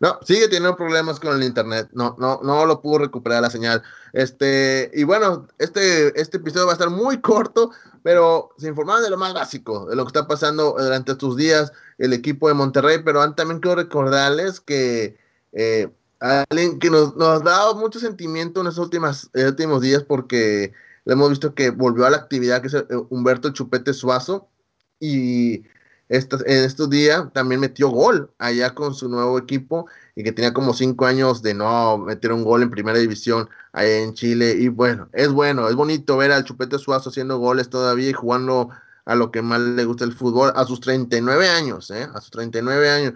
No, 0.00 0.18
sigue 0.22 0.44
teniendo 0.44 0.76
problemas 0.76 1.18
con 1.20 1.36
el 1.36 1.42
internet. 1.42 1.88
No, 1.92 2.16
no, 2.18 2.40
no 2.42 2.66
lo 2.66 2.80
pudo 2.80 2.98
recuperar 2.98 3.42
la 3.42 3.50
señal. 3.50 3.82
Este, 4.12 4.90
y 4.94 5.04
bueno, 5.04 5.46
este, 5.58 6.18
este 6.20 6.38
episodio 6.38 6.66
va 6.66 6.72
a 6.72 6.74
estar 6.74 6.90
muy 6.90 7.20
corto, 7.22 7.70
pero 8.02 8.50
se 8.58 8.68
informaron 8.68 9.02
de 9.02 9.10
lo 9.10 9.16
más 9.16 9.34
básico, 9.34 9.86
de 9.86 9.96
lo 9.96 10.04
que 10.04 10.08
está 10.08 10.26
pasando 10.26 10.76
durante 10.78 11.12
estos 11.12 11.36
días, 11.36 11.72
el 11.98 12.12
equipo 12.12 12.48
de 12.48 12.54
Monterrey, 12.54 12.98
pero 13.04 13.34
también 13.34 13.60
quiero 13.60 13.76
recordarles 13.76 14.60
que 14.60 15.16
eh, 15.52 15.88
alguien 16.20 16.78
que 16.78 16.90
nos, 16.90 17.16
nos, 17.16 17.40
ha 17.40 17.44
dado 17.44 17.76
mucho 17.76 17.98
sentimiento 17.98 18.60
en 18.60 18.68
estos 18.68 18.86
últimos 19.34 19.80
días 19.80 20.02
porque 20.02 20.72
hemos 21.04 21.30
visto 21.30 21.54
que 21.54 21.70
volvió 21.70 22.06
a 22.06 22.10
la 22.10 22.16
actividad 22.18 22.60
que 22.60 22.68
es 22.68 22.74
eh, 22.74 22.86
Humberto 23.10 23.50
Chupete 23.50 23.92
Suazo 23.92 24.48
y 25.00 25.64
estos, 26.08 26.42
en 26.46 26.64
estos 26.64 26.88
días 26.90 27.24
también 27.32 27.60
metió 27.60 27.88
gol 27.88 28.30
allá 28.38 28.74
con 28.74 28.94
su 28.94 29.08
nuevo 29.08 29.38
equipo 29.38 29.86
y 30.14 30.22
que 30.22 30.32
tenía 30.32 30.52
como 30.52 30.72
cinco 30.72 31.06
años 31.06 31.42
de 31.42 31.54
no 31.54 31.98
meter 31.98 32.32
un 32.32 32.44
gol 32.44 32.62
en 32.62 32.70
primera 32.70 32.98
división 32.98 33.48
allá 33.72 33.98
en 33.98 34.14
Chile. 34.14 34.56
Y 34.58 34.68
bueno, 34.68 35.08
es 35.12 35.30
bueno, 35.30 35.68
es 35.68 35.74
bonito 35.74 36.16
ver 36.16 36.32
al 36.32 36.44
Chupete 36.44 36.78
Suazo 36.78 37.10
haciendo 37.10 37.38
goles 37.38 37.68
todavía 37.70 38.10
y 38.10 38.12
jugando 38.12 38.70
a 39.04 39.14
lo 39.14 39.30
que 39.30 39.42
más 39.42 39.60
le 39.60 39.84
gusta 39.84 40.04
el 40.04 40.12
fútbol 40.12 40.52
a 40.56 40.64
sus 40.64 40.80
39 40.80 41.48
años, 41.48 41.90
¿eh? 41.90 42.08
A 42.14 42.20
sus 42.20 42.30
39 42.30 42.90
años. 42.90 43.14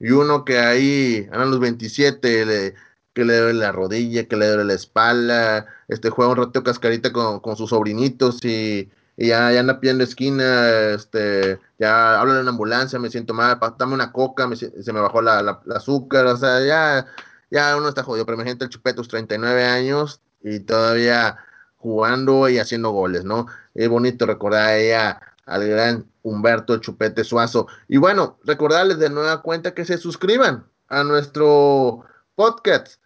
Y 0.00 0.10
uno 0.10 0.44
que 0.44 0.58
ahí, 0.58 1.28
a 1.32 1.44
los 1.44 1.60
27, 1.60 2.74
que 3.14 3.24
le 3.24 3.38
duele 3.38 3.58
la 3.58 3.72
rodilla, 3.72 4.26
que 4.28 4.36
le 4.36 4.48
duele 4.48 4.64
la 4.64 4.74
espalda, 4.74 5.66
este 5.88 6.10
juega 6.10 6.32
un 6.32 6.38
rato 6.38 6.62
cascarita 6.62 7.12
con, 7.12 7.40
con 7.40 7.56
sus 7.56 7.70
sobrinitos 7.70 8.44
y 8.44 8.90
y 9.18 9.28
ya, 9.28 9.50
ya 9.52 9.58
anda 9.58 9.80
pidiendo 9.80 10.04
esquina, 10.04 10.70
este, 10.94 11.58
ya 11.76 12.20
hablo 12.20 12.38
en 12.38 12.44
la 12.44 12.52
ambulancia, 12.52 13.00
me 13.00 13.10
siento 13.10 13.34
mal, 13.34 13.58
dame 13.76 13.94
una 13.94 14.12
coca, 14.12 14.48
se 14.54 14.92
me 14.92 15.00
bajó 15.00 15.20
la, 15.20 15.42
la, 15.42 15.60
azúcar, 15.74 16.24
o 16.26 16.36
sea, 16.36 16.64
ya, 16.64 17.04
ya 17.50 17.76
uno 17.76 17.88
está 17.88 18.04
jodido, 18.04 18.24
pero 18.24 18.36
imagínate 18.36 18.64
el 18.64 18.70
Chupetos, 18.70 19.08
39 19.08 19.64
años 19.64 20.20
y 20.40 20.60
todavía 20.60 21.36
jugando 21.78 22.48
y 22.48 22.58
haciendo 22.58 22.90
goles, 22.90 23.24
¿no? 23.24 23.46
Es 23.74 23.88
bonito 23.88 24.24
recordar 24.24 24.68
a 24.68 24.76
ella, 24.76 25.20
al 25.46 25.66
gran 25.66 26.06
Humberto 26.22 26.76
Chupete 26.78 27.24
Suazo. 27.24 27.66
Y 27.88 27.96
bueno, 27.96 28.38
recordarles 28.44 29.00
de 29.00 29.10
nueva 29.10 29.42
cuenta 29.42 29.74
que 29.74 29.84
se 29.84 29.98
suscriban 29.98 30.64
a 30.88 31.02
nuestro 31.02 32.04
podcast. 32.36 33.00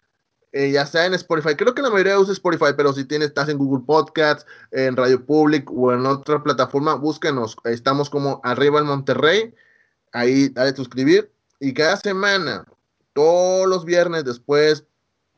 Eh, 0.53 0.71
ya 0.71 0.85
sea 0.85 1.07
en 1.07 1.15
Spotify. 1.15 1.55
Creo 1.55 1.73
que 1.73 1.81
la 1.81 1.89
mayoría 1.89 2.19
usa 2.19 2.31
Spotify, 2.31 2.73
pero 2.77 2.93
si 2.93 3.05
tienes, 3.05 3.29
estás 3.29 3.49
en 3.49 3.57
Google 3.57 3.83
Podcasts, 3.87 4.45
en 4.69 4.95
Radio 4.95 5.25
Public 5.25 5.67
o 5.71 5.91
en 5.91 6.05
otra 6.05 6.43
plataforma, 6.43 6.93
búsquenos. 6.93 7.57
Estamos 7.63 8.11
como 8.11 8.39
arriba 8.43 8.79
en 8.79 8.85
Monterrey. 8.85 9.55
Ahí 10.11 10.49
dale 10.49 10.75
suscribir. 10.75 11.31
Y 11.59 11.73
cada 11.73 11.97
semana, 11.97 12.65
todos 13.13 13.67
los 13.67 13.83
viernes 13.83 14.25
después 14.25 14.85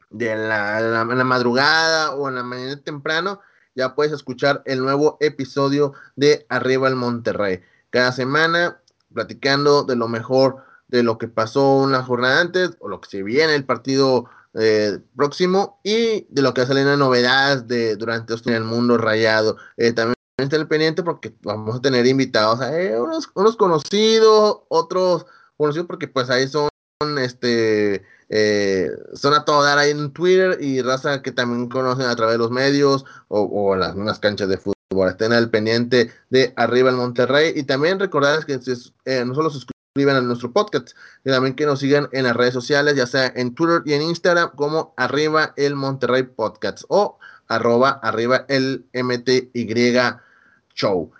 de 0.10 0.36
la, 0.36 0.82
la, 0.82 1.06
madrugada 1.06 2.14
o 2.16 2.28
en 2.28 2.36
la 2.36 2.44
mañana 2.44 2.76
temprano, 2.82 3.40
ya 3.74 3.96
puedes 3.96 4.12
escuchar 4.12 4.64
el 4.66 4.80
nuevo 4.80 5.18
episodio 5.22 5.94
de 6.18 6.46
Arriba 6.50 6.90
el 6.90 6.96
Monterrey. 6.98 7.62
Cada 7.90 8.12
semana 8.12 8.82
platicando 9.14 9.84
de 9.84 9.96
lo 9.96 10.10
mejor 10.10 10.58
de 10.90 11.04
lo 11.04 11.18
que 11.18 11.30
pasó 11.30 11.78
una 11.78 12.04
jornada 12.04 12.42
antes 12.42 12.72
o 12.80 12.90
lo 12.90 13.00
que 13.00 13.10
se 13.10 13.24
viene 13.24 13.56
el 13.56 13.66
partido 13.66 14.30
eh, 14.58 15.00
próximo 15.18 15.82
y 15.84 16.26
de 16.30 16.42
lo 16.42 16.54
que 16.54 16.66
salen 16.66 16.88
las 16.88 16.98
novedades 16.98 17.68
de 17.68 17.98
durante 17.98 18.34
el 18.34 18.64
mundo 18.64 18.98
rayado. 18.98 19.58
Eh, 19.76 19.92
también 19.92 20.16
estén 20.38 20.68
pendiente 20.68 21.04
porque 21.04 21.36
vamos 21.44 21.76
a 21.76 21.82
tener 21.82 22.06
invitados, 22.08 22.62
eh, 22.62 22.98
unos, 22.98 23.56
conocidos, 23.58 24.60
otros 24.70 25.26
conocidos 25.58 25.88
porque 25.88 26.08
pues 26.08 26.30
ahí 26.30 26.48
son 26.48 26.70
este 27.20 28.04
son 29.14 29.34
a 29.34 29.46
todo 29.46 29.62
dar 29.62 29.78
ahí 29.78 29.92
en 29.92 30.12
Twitter 30.12 30.58
y 30.60 30.82
raza 30.82 31.22
que 31.22 31.32
también 31.32 31.70
conocen 31.70 32.08
a 32.08 32.16
través 32.16 32.36
de 32.36 32.40
los 32.40 32.50
medios 32.50 33.06
o, 33.28 33.42
o 33.42 33.76
las 33.76 33.96
mismas 33.96 34.20
canchas 34.20 34.48
de 34.50 34.58
fútbol. 34.58 35.10
Estén 35.10 35.34
al 35.34 35.50
pendiente 35.50 36.12
de 36.30 36.54
arriba 36.56 36.90
el 36.90 36.96
Monterrey 36.96 37.54
y 37.56 37.64
también 37.64 38.00
recordar 38.00 38.46
que 38.46 38.58
no 39.26 39.36
solo 39.36 39.50
sus 39.50 39.66
suscriban 39.96 40.18
a 40.18 40.28
nuestro 40.28 40.52
podcast 40.52 40.90
y 41.24 41.30
también 41.30 41.56
que 41.56 41.66
nos 41.66 41.80
sigan 41.80 42.10
en 42.12 42.26
las 42.26 42.36
redes 42.36 42.54
sociales, 42.54 42.98
ya 42.98 43.08
sea 43.08 43.32
en 43.34 43.56
Twitter 43.56 43.82
y 43.86 43.94
en 43.94 44.02
Instagram 44.02 44.52
como 44.58 44.94
arriba 44.98 45.54
el 45.56 45.74
Monterrey 45.76 46.24
Podcast 46.24 46.84
o 46.90 47.18
arroba 47.48 47.92
arriba 48.04 48.46
el 48.50 48.84
MTY 48.92 49.70
Show. 50.74 51.12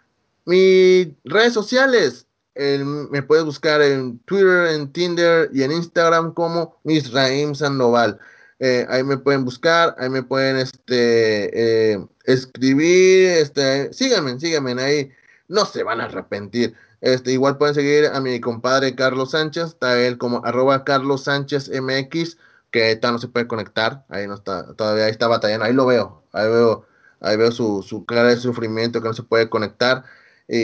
Mis 0.44 1.08
redes 1.24 1.54
sociales, 1.54 2.28
me 2.54 3.24
puedes 3.24 3.46
buscar 3.46 3.82
en 3.82 4.20
Twitter, 4.26 4.68
en 4.68 4.92
Tinder 4.92 5.50
y 5.54 5.64
en 5.64 5.72
Instagram 5.72 6.34
como 6.34 6.78
Misraim 6.84 7.56
Sandoval. 7.56 8.20
Eh, 8.60 8.86
ahí 8.90 9.06
me 9.06 9.18
pueden 9.18 9.46
buscar, 9.46 9.96
ahí 9.98 10.10
me 10.10 10.24
pueden 10.24 10.58
este, 10.58 11.94
eh, 11.94 12.06
escribir, 12.26 13.30
este, 13.38 13.94
síganme, 13.94 14.38
síganme 14.38 14.74
ahí, 14.82 15.12
no 15.48 15.64
se 15.64 15.82
van 15.84 16.02
a 16.02 16.06
arrepentir. 16.06 16.76
Este, 17.06 17.32
igual 17.32 17.60
pueden 17.60 17.76
seguir 17.76 18.08
a 18.08 18.20
mi 18.20 18.42
compadre 18.42 18.96
Carlos 18.96 19.32
Sánchez, 19.32 19.66
está 19.66 20.02
él 20.02 20.18
como 20.18 20.44
arroba 20.44 20.84
Carlos 20.84 21.26
Sánchez 21.26 21.70
MX, 21.70 22.38
que 22.72 23.00
no 23.04 23.20
se 23.20 23.28
puede 23.28 23.48
conectar, 23.48 24.04
ahí 24.10 24.28
no 24.28 24.34
está, 24.34 24.74
todavía 24.74 25.08
está 25.08 25.28
batallando, 25.28 25.66
ahí 25.66 25.74
lo 25.74 25.86
veo, 25.86 26.24
ahí 26.32 26.50
veo, 26.50 26.88
ahí 27.20 27.38
veo 27.38 27.52
su, 27.52 27.84
su 27.84 28.06
cara 28.08 28.30
de 28.30 28.38
sufrimiento 28.38 29.04
que 29.04 29.08
no 29.08 29.14
se 29.14 29.22
puede 29.22 29.52
conectar, 29.52 30.04
y, 30.48 30.64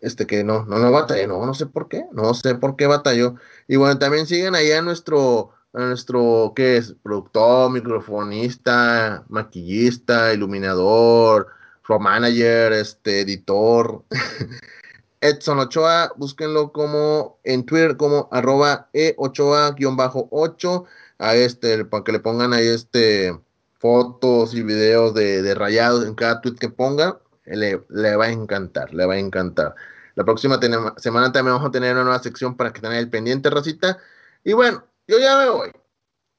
este 0.00 0.24
que 0.26 0.44
no, 0.44 0.66
no, 0.66 0.78
no 0.78 0.92
batalló, 0.92 1.26
no, 1.26 1.44
no 1.44 1.54
sé 1.54 1.66
por 1.66 1.88
qué, 1.88 2.04
no 2.12 2.32
sé 2.34 2.54
por 2.54 2.76
qué 2.76 2.86
batalló. 2.86 3.34
Y 3.66 3.74
bueno, 3.76 3.98
también 3.98 4.26
siguen 4.26 4.54
ahí 4.54 4.70
a 4.70 4.82
nuestro, 4.82 5.50
nuestro, 5.72 6.52
¿qué 6.54 6.76
es? 6.76 6.94
Productor, 7.02 7.72
microfonista, 7.72 9.24
maquillista, 9.28 10.32
iluminador, 10.32 11.48
pro 11.84 11.98
manager, 11.98 12.72
este, 12.72 13.22
editor. 13.22 14.04
Edson 15.24 15.58
Ochoa, 15.58 16.12
búsquenlo 16.16 16.70
como 16.70 17.40
en 17.44 17.64
Twitter 17.64 17.96
como 17.96 18.28
arroba 18.30 18.90
e8a-8 18.92 20.84
a 21.18 21.34
este, 21.34 21.86
para 21.86 22.04
que 22.04 22.12
le 22.12 22.20
pongan 22.20 22.52
ahí 22.52 22.66
este 22.66 23.40
fotos 23.78 24.54
y 24.54 24.62
videos 24.62 25.14
de, 25.14 25.54
rayados 25.54 26.06
en 26.06 26.14
cada 26.14 26.42
tweet 26.42 26.56
que 26.56 26.68
ponga, 26.68 27.20
le, 27.46 27.76
va 28.16 28.26
a 28.26 28.30
encantar, 28.30 28.92
le 28.92 29.06
va 29.06 29.14
a 29.14 29.18
encantar. 29.18 29.74
La 30.14 30.24
próxima 30.24 30.60
semana 30.98 31.32
también 31.32 31.54
vamos 31.54 31.68
a 31.68 31.70
tener 31.72 31.94
una 31.94 32.04
nueva 32.04 32.22
sección 32.22 32.56
para 32.56 32.72
que 32.72 32.82
tengan 32.82 32.98
el 32.98 33.08
pendiente, 33.08 33.48
Rosita. 33.48 33.98
Y 34.44 34.52
bueno, 34.52 34.84
yo 35.06 35.18
ya 35.18 35.38
me 35.38 35.48
voy. 35.48 35.72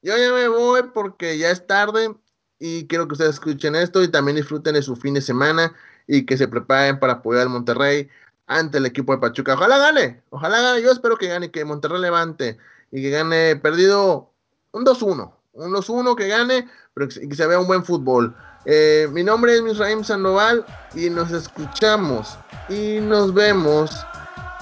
Yo 0.03 0.15
ya 0.15 0.31
me 0.31 0.47
voy 0.47 0.83
porque 0.93 1.37
ya 1.39 1.49
es 1.49 1.65
tarde 1.65 2.15
y 2.59 2.85
quiero 2.87 3.07
que 3.07 3.13
ustedes 3.13 3.35
escuchen 3.35 3.75
esto 3.75 4.03
y 4.03 4.09
también 4.09 4.37
disfruten 4.37 4.75
de 4.75 4.83
su 4.83 4.95
fin 4.95 5.15
de 5.15 5.21
semana 5.21 5.73
y 6.07 6.25
que 6.25 6.37
se 6.37 6.47
preparen 6.47 6.99
para 6.99 7.13
apoyar 7.13 7.43
al 7.43 7.49
Monterrey 7.49 8.09
ante 8.47 8.77
el 8.77 8.85
equipo 8.85 9.13
de 9.13 9.19
Pachuca. 9.19 9.53
Ojalá 9.53 9.77
gane, 9.77 10.21
ojalá 10.29 10.61
gane. 10.61 10.81
Yo 10.81 10.91
espero 10.91 11.17
que 11.17 11.27
gane, 11.27 11.51
que 11.51 11.65
Monterrey 11.65 11.99
levante 11.99 12.57
y 12.91 13.01
que 13.01 13.09
gane 13.09 13.55
perdido 13.55 14.29
un 14.71 14.85
2-1. 14.85 15.31
Un 15.53 15.71
2-1 15.71 16.15
que 16.15 16.27
gane, 16.27 16.69
pero 16.93 17.07
que, 17.07 17.35
se 17.35 17.47
vea 17.47 17.59
un 17.59 17.67
buen 17.67 17.83
fútbol. 17.83 18.35
Eh, 18.65 19.07
mi 19.11 19.23
nombre 19.23 19.55
es 19.55 19.61
Misraim 19.61 20.03
Sandoval 20.03 20.65
y 20.95 21.09
nos 21.09 21.31
escuchamos 21.31 22.37
y 22.67 22.99
nos 22.99 23.33
vemos 23.33 23.91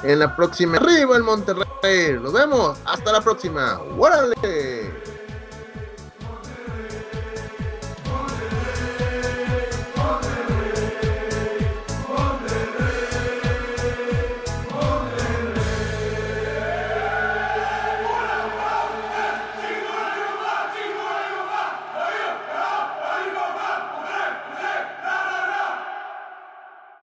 en 0.04 0.20
la 0.20 0.36
próxima. 0.36 0.78
Arriba 0.78 1.16
el 1.16 1.24
Monterrey. 1.24 2.20
Nos 2.22 2.34
vemos. 2.34 2.78
Hasta 2.86 3.12
la 3.12 3.22
próxima. 3.22 3.80
¡Órale! 3.98 5.03